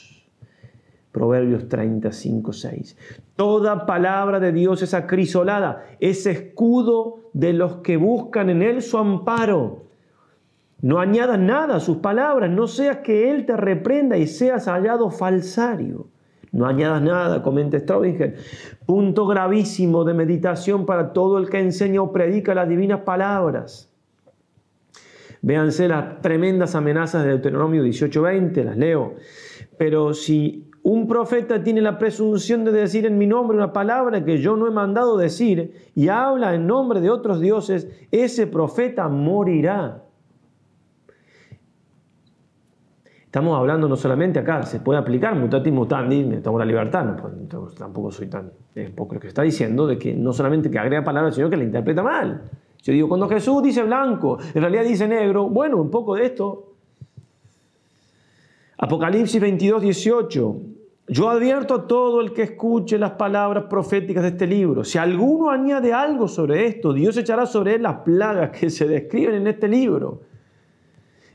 Proverbios 1.13 1.69
35, 1.69 2.53
6. 2.53 2.97
Toda 3.35 3.87
palabra 3.87 4.41
de 4.41 4.53
Dios 4.53 4.83
es 4.83 4.95
acrisolada, 4.95 5.85
es 6.01 6.27
escudo 6.27 7.31
de 7.33 7.53
los 7.53 7.77
que 7.77 7.97
buscan 7.97 8.51
en 8.51 8.63
Él 8.63 8.83
su 8.83 8.99
amparo. 8.99 9.85
No 10.81 11.01
añadas 11.01 11.39
nada 11.39 11.77
a 11.77 11.81
sus 11.81 11.97
palabras, 11.99 12.51
no 12.51 12.67
seas 12.67 12.99
que 12.99 13.31
Él 13.31 13.47
te 13.47 13.57
reprenda 13.57 14.17
y 14.17 14.27
seas 14.27 14.67
hallado 14.67 15.11
falsario. 15.11 16.09
No 16.53 16.67
añadas 16.67 17.03
nada, 17.03 17.43
comenta 17.43 17.79
Straubinger. 17.79 18.37
Punto 18.87 19.27
gravísimo 19.27 20.05
de 20.05 20.15
meditación 20.15 20.87
para 20.87 21.13
todo 21.13 21.39
el 21.39 21.51
que 21.51 21.59
enseña 21.59 22.01
o 22.01 22.13
predica 22.13 22.55
las 22.55 22.69
divinas 22.69 23.01
palabras. 23.01 23.93
Véanse 25.43 25.89
las 25.89 26.21
tremendas 26.21 26.75
amenazas 26.75 27.23
de 27.23 27.31
Deuteronomio 27.31 27.83
18:20, 27.85 28.65
las 28.65 28.77
leo. 28.77 29.15
Pero 29.77 30.15
si 30.15 30.68
un 30.83 31.07
profeta 31.07 31.63
tiene 31.63 31.81
la 31.81 31.99
presunción 31.99 32.65
de 32.65 32.73
decir 32.73 33.05
en 33.07 33.19
mi 33.19 33.27
nombre 33.27 33.57
una 33.57 33.73
palabra 33.73 34.25
que 34.25 34.39
yo 34.39 34.57
no 34.57 34.67
he 34.67 34.71
mandado 34.71 35.17
decir 35.17 35.91
y 35.95 36.09
habla 36.09 36.55
en 36.55 36.67
nombre 36.67 37.01
de 37.01 37.11
otros 37.11 37.41
dioses, 37.41 37.89
ese 38.11 38.47
profeta 38.47 39.09
morirá. 39.09 40.05
Estamos 43.25 43.59
hablando 43.59 43.89
no 43.89 43.97
solamente 43.97 44.39
acá, 44.39 44.63
se 44.63 44.81
puede 44.81 44.99
aplicar 44.99 45.35
mutati 45.35 45.71
mutandi, 45.71 46.25
me 46.25 46.39
tomo 46.39 46.59
la 46.59 46.65
libertad, 46.65 47.17
tampoco 47.77 48.11
soy 48.11 48.29
tan 48.29 48.53
poco 48.95 49.15
lo 49.15 49.21
que 49.21 49.29
está 49.29 49.43
diciendo, 49.43 49.87
de 49.87 49.99
que 49.99 50.15
no 50.15 50.33
solamente 50.33 50.71
que 50.71 50.79
agrega 50.79 51.05
palabras, 51.05 51.35
sino 51.35 51.51
que 51.51 51.57
la 51.57 51.65
interpreta 51.65 52.03
mal. 52.03 52.43
Yo 52.83 52.93
digo, 52.93 53.09
cuando 53.09 53.29
Jesús 53.29 53.63
dice 53.63 53.83
blanco, 53.83 54.39
en 54.55 54.63
realidad 54.63 54.85
dice 54.85 55.07
negro, 55.09 55.49
bueno, 55.49 55.77
un 55.77 55.91
poco 55.91 56.15
de 56.15 56.27
esto. 56.27 56.68
Apocalipsis 58.79 59.41
22, 59.41 59.83
18. 59.83 60.57
Yo 61.09 61.29
advierto 61.29 61.75
a 61.75 61.87
todo 61.89 62.21
el 62.21 62.33
que 62.33 62.43
escuche 62.43 62.97
las 62.97 63.13
palabras 63.13 63.65
proféticas 63.65 64.23
de 64.23 64.29
este 64.29 64.47
libro. 64.47 64.85
Si 64.85 64.99
alguno 64.99 65.51
añade 65.51 65.93
algo 65.93 66.29
sobre 66.29 66.67
esto, 66.67 66.93
Dios 66.93 67.17
echará 67.17 67.47
sobre 67.47 67.75
él 67.75 67.83
las 67.83 67.97
plagas 68.01 68.51
que 68.51 68.71
se 68.71 68.87
describen 68.87 69.35
en 69.35 69.47
este 69.49 69.67
libro. 69.67 70.21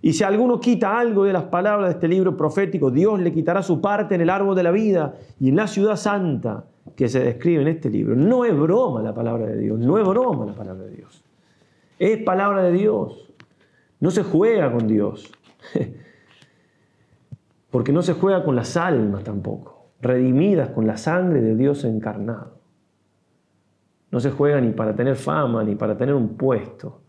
Y 0.02 0.14
si 0.14 0.24
alguno 0.24 0.60
quita 0.60 0.98
algo 0.98 1.26
de 1.26 1.34
las 1.34 1.44
palabras 1.44 1.90
de 1.90 1.94
este 1.96 2.08
libro 2.08 2.38
profético, 2.38 2.92
Dios 2.92 3.20
le 3.20 3.34
quitará 3.34 3.62
su 3.62 3.82
parte 3.82 4.16
en 4.16 4.22
el 4.22 4.30
árbol 4.30 4.56
de 4.56 4.64
la 4.64 4.72
vida 4.72 5.16
y 5.40 5.50
en 5.50 5.58
la 5.58 5.68
ciudad 5.68 5.98
santa 5.98 6.66
que 6.96 7.10
se 7.10 7.20
describe 7.20 7.62
en 7.62 7.68
este 7.68 7.90
libro. 7.90 8.16
No 8.16 8.46
es 8.46 8.58
broma 8.58 9.02
la 9.02 9.14
palabra 9.14 9.48
de 9.48 9.58
Dios, 9.58 9.80
no 9.80 9.98
es 9.98 10.08
broma 10.08 10.46
la 10.46 10.54
palabra 10.54 10.86
de 10.86 10.96
Dios. 10.96 11.24
Es 12.00 12.20
palabra 12.20 12.64
de 12.64 12.72
Dios. 12.72 13.34
No 14.00 14.12
se 14.12 14.24
juega 14.24 14.72
con 14.72 14.88
Dios. 14.88 15.30
porque 17.74 17.92
no 17.92 18.04
se 18.04 18.14
juega 18.14 18.44
con 18.44 18.56
las 18.56 18.78
almas 18.78 19.24
tampoco, 19.24 19.90
redimidas 20.00 20.70
con 20.70 20.86
la 20.86 20.96
sangre 20.96 21.42
de 21.42 21.56
Dios 21.56 21.84
encarnado. 21.86 22.60
No 24.12 24.20
se 24.20 24.30
juega 24.30 24.62
ni 24.62 24.74
para 24.74 24.96
tener 24.96 25.16
fama, 25.16 25.64
ni 25.64 25.74
para 25.74 25.98
tener 25.98 26.14
un 26.14 26.38
puesto, 26.38 27.02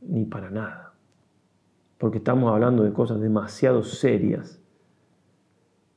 ni 0.00 0.24
para 0.24 0.48
nada, 0.48 0.94
porque 1.98 2.16
estamos 2.16 2.50
hablando 2.50 2.84
de 2.84 2.94
cosas 2.94 3.20
demasiado 3.20 3.82
serias. 3.82 4.62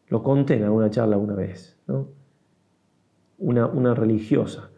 Lo 0.09 0.23
conté 0.23 0.55
en 0.55 0.65
alguna 0.65 0.89
charla 0.89 1.15
una 1.15 1.35
vez, 1.35 1.79
¿no? 1.87 2.09
una, 3.37 3.93
religiosa 3.93 4.71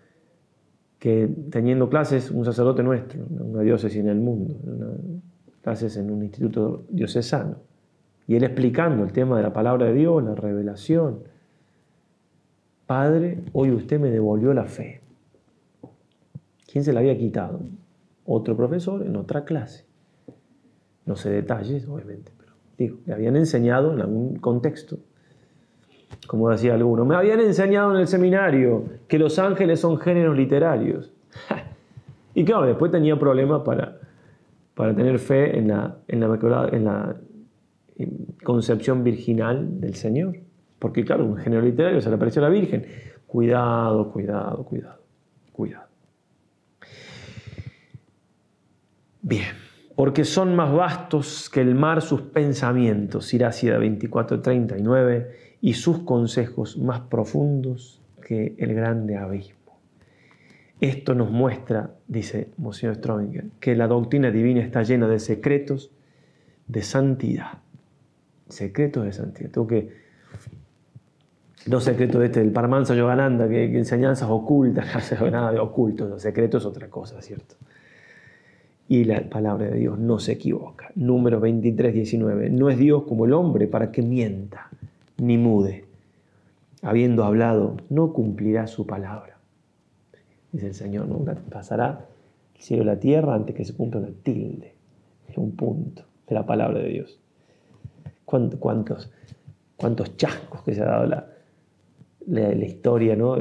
que 1.00 1.28
teniendo 1.50 1.90
clases, 1.90 2.30
un 2.30 2.46
sacerdote 2.46 2.84
nuestro, 2.84 3.26
una 3.32 3.64
diócesis 3.64 4.00
en 4.00 4.10
el 4.10 4.20
mundo, 4.20 4.60
clases 5.64 5.98
en 5.98 6.12
un 6.12 6.22
instituto 6.22 6.86
diocesano, 6.92 7.74
y 8.28 8.36
él 8.36 8.44
explicando 8.44 9.04
el 9.04 9.12
tema 9.12 9.38
de 9.38 9.44
la 9.44 9.54
palabra 9.54 9.86
de 9.86 9.94
Dios, 9.94 10.24
la 10.24 10.36
revelación. 10.36 11.20
Padre, 12.88 13.44
hoy 13.54 13.72
usted 13.72 14.00
me 14.00 14.10
devolvió 14.10 14.54
la 14.54 14.66
fe. 14.66 15.02
¿Quién 16.72 16.84
se 16.84 16.94
la 16.94 17.00
había 17.00 17.18
quitado? 17.18 17.60
Otro 18.26 18.58
profesor 18.58 19.04
en 19.04 19.16
otra 19.16 19.46
clase. 19.46 19.86
No 21.06 21.16
sé 21.16 21.30
detalles, 21.30 21.88
obviamente, 21.88 22.32
pero 22.38 22.54
digo, 22.78 22.98
le 23.06 23.14
habían 23.14 23.36
enseñado 23.36 23.94
en 23.94 24.02
algún 24.02 24.38
contexto. 24.38 24.98
Como 26.28 26.50
decía 26.50 26.74
alguno, 26.74 27.06
me 27.06 27.16
habían 27.16 27.40
enseñado 27.40 27.94
en 27.94 28.02
el 28.02 28.08
seminario 28.08 28.86
que 29.08 29.20
los 29.20 29.38
ángeles 29.38 29.80
son 29.80 30.00
géneros 30.00 30.36
literarios. 30.36 31.14
y 32.34 32.44
claro, 32.44 32.66
después 32.66 32.92
tenía 32.92 33.20
problemas 33.20 33.62
para, 33.62 34.00
para 34.74 34.96
tener 34.96 35.20
fe 35.20 35.60
en 35.60 35.68
la, 35.68 35.98
en 36.08 36.20
la, 36.20 36.70
en 36.72 36.86
la 36.86 37.16
concepción 38.44 39.04
virginal 39.04 39.80
del 39.80 39.96
Señor. 39.96 40.38
Porque 40.80 41.04
claro, 41.04 41.26
un 41.26 41.38
género 41.38 41.62
literario 41.62 42.02
se 42.02 42.10
le 42.10 42.16
apareció 42.16 42.42
a 42.42 42.50
la 42.50 42.54
Virgen. 42.54 42.86
Cuidado, 43.26 44.12
cuidado, 44.12 44.64
cuidado, 44.64 45.00
cuidado. 45.52 45.88
Bien, 49.22 49.56
porque 49.96 50.24
son 50.24 50.56
más 50.56 50.72
vastos 50.72 51.50
que 51.50 51.62
el 51.62 51.74
mar 51.74 52.02
sus 52.02 52.22
pensamientos, 52.22 53.34
Irácida 53.34 53.80
24:39, 53.80 55.32
y 55.62 55.74
sus 55.74 56.00
consejos 56.00 56.78
más 56.78 57.02
profundos 57.02 58.02
que 58.22 58.56
el 58.60 58.74
grande 58.76 59.18
abismo. 59.18 59.80
Esto 60.82 61.16
nos 61.16 61.32
muestra, 61.32 61.96
dice 62.08 62.50
Monsignor 62.58 62.98
Strominger, 62.98 63.46
que 63.60 63.76
la 63.76 63.88
doctrina 63.88 64.30
divina 64.30 64.62
está 64.62 64.84
llena 64.84 65.08
de 65.08 65.20
secretos 65.20 65.90
de 66.68 66.82
santidad. 66.82 67.65
Secretos 68.50 69.06
de 69.06 69.14
santidad. 69.14 69.50
Tengo 69.50 69.68
que. 69.68 70.06
No 71.68 71.80
secretos 71.80 72.24
este 72.24 72.42
del 72.42 72.52
Paramahansa 72.52 72.94
Yogananda, 72.94 73.48
que, 73.48 73.72
que 73.72 73.78
enseñanzas 73.80 74.30
ocultas, 74.30 75.12
nada 75.32 75.52
de 75.52 75.60
ocultos, 75.60 76.10
los 76.10 76.22
secretos 76.22 76.62
es 76.62 76.68
otra 76.68 76.90
cosa, 76.90 77.22
¿cierto? 77.24 77.56
Y 78.88 79.06
la 79.06 79.28
palabra 79.28 79.66
de 79.66 79.80
Dios 79.80 79.98
no 79.98 80.20
se 80.20 80.34
equivoca. 80.34 80.92
Número 80.94 81.40
23, 81.40 81.92
19. 81.92 82.52
No 82.52 82.70
es 82.70 82.78
Dios 82.78 83.04
como 83.04 83.26
el 83.26 83.34
hombre 83.34 83.68
para 83.68 83.92
que 83.92 84.04
mienta, 84.04 84.70
ni 85.18 85.40
mude. 85.40 85.86
Habiendo 86.84 87.24
hablado, 87.24 87.78
no 87.90 88.14
cumplirá 88.14 88.68
su 88.68 88.86
palabra 88.86 89.36
dice 90.56 90.68
el 90.68 90.74
Señor, 90.74 91.08
nunca 91.08 91.36
pasará 91.52 92.08
el 92.56 92.62
cielo 92.62 92.84
y 92.84 92.86
la 92.86 93.00
tierra 93.00 93.36
antes 93.36 93.56
que 93.56 93.66
se 93.66 93.76
cumpla 93.76 94.00
una 94.00 94.12
tilde, 94.24 94.74
un 95.36 95.52
punto 95.52 96.04
de 96.28 96.36
la 96.36 96.46
palabra 96.46 96.80
de 96.80 96.88
Dios. 96.88 97.20
¿Cuántos, 98.26 98.60
cuántos 99.78 100.18
chascos 100.18 100.64
que 100.64 100.74
se 100.74 100.82
ha 100.82 100.86
dado 100.86 101.06
la, 101.06 101.28
la, 102.28 102.66
historia, 102.66 103.16
¿no? 103.16 103.38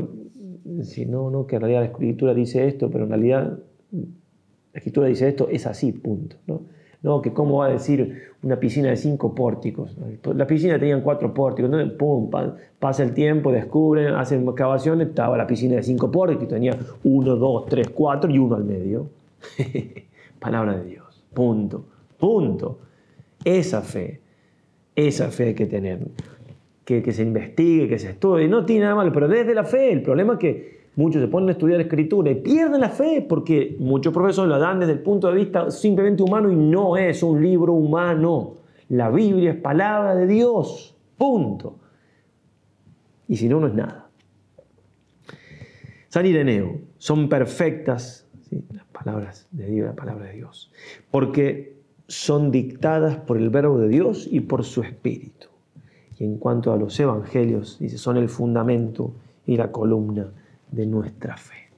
Si 0.83 1.07
no, 1.07 1.31
no, 1.31 1.47
que 1.47 1.57
en 1.57 1.63
realidad 1.63 1.81
la 1.81 1.87
escritura 1.87 2.35
dice 2.35 2.67
esto, 2.67 2.91
pero 2.91 3.05
en 3.05 3.11
realidad 3.11 3.59
la 3.93 4.79
escritura 4.79 5.07
dice 5.07 5.29
esto, 5.29 5.49
es 5.51 5.67
así, 5.67 5.93
punto. 5.93 6.37
¿no? 6.47 6.63
No, 7.05 7.21
que 7.21 7.35
cómo 7.35 7.59
va 7.59 7.67
a 7.67 7.69
decir 7.69 8.33
una 8.43 8.59
piscina 8.59 8.89
de 8.89 8.97
cinco 8.97 9.35
pórticos. 9.35 9.95
La 10.35 10.47
piscina 10.47 10.79
tenía 10.79 11.03
cuatro 11.03 11.35
pórticos. 11.35 11.71
Pum, 11.99 12.31
pasa 12.79 13.03
el 13.03 13.13
tiempo, 13.13 13.53
descubren, 13.53 14.15
hacen 14.15 14.49
excavaciones, 14.49 15.09
estaba 15.09 15.37
la 15.37 15.47
piscina 15.47 15.77
de 15.77 15.83
cinco 15.83 16.11
pórticos. 16.11 16.49
Tenía 16.49 16.75
uno, 17.05 17.37
dos, 17.37 17.67
tres, 17.67 17.91
cuatro 17.91 18.31
y 18.31 18.39
uno 18.39 18.57
al 18.57 18.65
medio. 18.65 19.11
Palabra 20.41 20.79
de 20.79 20.85
Dios. 20.87 21.23
Punto. 21.35 21.85
Punto. 22.19 22.79
Esa 23.45 23.83
fe, 23.83 24.23
esa 24.97 25.31
fe 25.31 25.49
hay 25.49 25.55
que 25.55 25.67
tener. 25.67 26.01
Que, 26.85 27.13
se 27.13 27.23
investigue, 27.23 27.89
que 27.89 27.99
se 27.99 28.11
estudie. 28.11 28.47
No 28.47 28.67
tiene 28.67 28.83
nada 28.83 28.97
malo, 28.97 29.13
pero 29.13 29.27
desde 29.27 29.55
la 29.55 29.65
fe. 29.65 29.93
El 29.93 30.03
problema 30.03 30.35
es 30.35 30.39
que 30.39 30.75
Muchos 30.97 31.21
se 31.23 31.29
ponen 31.29 31.49
a 31.49 31.53
estudiar 31.53 31.81
escritura 31.81 32.31
y 32.31 32.37
pierden 32.37 32.81
la 32.81 32.89
fe 32.89 33.25
porque 33.29 33.77
muchos 33.81 34.13
profesores 34.13 34.49
lo 34.49 34.59
dan 34.61 34.79
desde 34.79 34.93
el 34.93 35.01
punto 35.01 35.29
de 35.29 35.35
vista 35.35 35.71
simplemente 35.71 36.23
humano 36.23 36.53
y 36.53 36.55
no 36.55 36.97
es 36.97 37.23
un 37.25 37.43
libro 37.43 37.73
humano. 37.73 38.55
La 38.91 39.11
Biblia 39.11 39.53
es 39.53 39.57
palabra 39.57 40.15
de 40.15 40.29
Dios. 40.29 40.97
Punto. 41.19 41.79
Y 43.27 43.37
si 43.37 43.49
no, 43.49 43.59
no 43.59 43.67
es 43.67 43.75
nada. 43.75 44.09
San 46.09 46.27
Ireneo, 46.27 46.79
son 46.99 47.29
perfectas 47.29 48.29
las 48.71 48.85
palabras 48.87 49.49
de 49.51 49.67
Dios, 49.67 49.89
la 49.89 49.97
palabra 49.97 50.27
de 50.27 50.35
Dios, 50.35 50.71
porque 51.11 51.74
son 52.07 52.51
dictadas 52.51 53.17
por 53.17 53.39
el 53.39 53.51
verbo 53.51 53.79
de 53.79 53.89
Dios 53.89 54.29
y 54.31 54.41
por 54.41 54.65
su 54.65 54.83
espíritu. 54.83 55.49
Y 56.19 56.25
en 56.25 56.39
cuanto 56.39 56.73
a 56.73 56.77
los 56.77 56.99
evangelios, 57.01 57.79
dice, 57.79 57.99
son 57.99 58.17
el 58.17 58.29
fundamento 58.29 59.15
y 59.47 59.57
la 59.57 59.73
columna 59.73 60.29
de 60.71 60.87
nuestra 60.87 61.37
fe. 61.37 61.71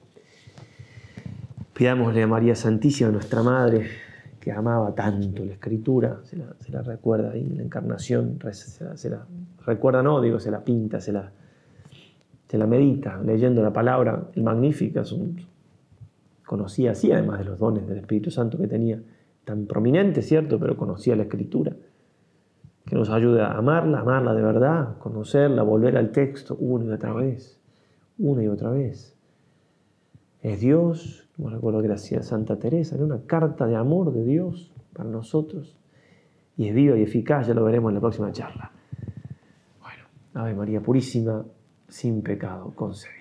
Pidámosle 1.73 2.23
a 2.23 2.27
María 2.27 2.55
Santísima, 2.55 3.09
nuestra 3.09 3.43
Madre, 3.43 3.87
que 4.39 4.51
amaba 4.51 4.95
tanto 4.95 5.45
la 5.45 5.53
escritura, 5.53 6.19
se 6.23 6.37
la, 6.37 6.81
recuerda 6.81 7.31
ahí, 7.31 7.43
la 7.55 7.63
encarnación, 7.63 8.39
se 8.53 9.09
la, 9.09 9.25
recuerda, 9.65 10.01
no, 10.01 10.21
digo, 10.21 10.39
se 10.39 10.49
la 10.51 10.63
pinta, 10.63 11.01
se 11.01 11.11
la, 11.11 11.31
se 12.47 12.57
la 12.57 12.65
medita, 12.65 13.21
leyendo 13.21 13.61
la 13.61 13.73
palabra, 13.73 14.29
el 14.33 14.43
Magnífica, 14.43 15.03
conocía 16.45 16.91
así, 16.91 17.11
además 17.11 17.39
de 17.39 17.45
los 17.45 17.59
dones 17.59 17.87
del 17.87 17.97
Espíritu 17.97 18.31
Santo 18.31 18.57
que 18.57 18.67
tenía, 18.67 19.01
tan 19.47 19.65
prominente, 19.65 20.21
¿cierto? 20.21 20.59
Pero 20.59 20.75
conocía 20.75 21.15
la 21.15 21.23
escritura, 21.23 21.73
que 22.85 22.95
nos 22.95 23.09
ayuda 23.09 23.53
a 23.53 23.57
amarla, 23.57 24.01
amarla 24.01 24.33
de 24.33 24.41
verdad, 24.41 24.97
conocerla, 24.99 25.63
volver 25.63 25.97
al 25.97 26.11
texto 26.11 26.55
una 26.59 26.85
y 26.85 26.89
otra 26.91 27.13
vez 27.13 27.57
una 28.19 28.43
y 28.43 28.47
otra 28.47 28.69
vez. 28.71 29.15
Es 30.41 30.59
Dios, 30.59 31.29
como 31.35 31.49
recuerdo 31.49 31.81
que 31.81 31.87
decía 31.87 32.21
Santa 32.21 32.57
Teresa, 32.57 32.95
en 32.95 33.03
una 33.03 33.21
carta 33.25 33.65
de 33.65 33.75
amor 33.75 34.13
de 34.13 34.23
Dios 34.23 34.73
para 34.93 35.09
nosotros. 35.09 35.77
Y 36.55 36.67
es 36.67 36.75
viva 36.75 36.97
y 36.97 37.03
eficaz, 37.03 37.47
ya 37.47 37.53
lo 37.53 37.63
veremos 37.63 37.89
en 37.91 37.95
la 37.95 38.01
próxima 38.01 38.31
charla. 38.31 38.71
Bueno, 39.79 40.03
Ave 40.33 40.55
María 40.55 40.81
Purísima, 40.81 41.45
sin 41.87 42.21
pecado, 42.21 42.73
concede. 42.75 43.16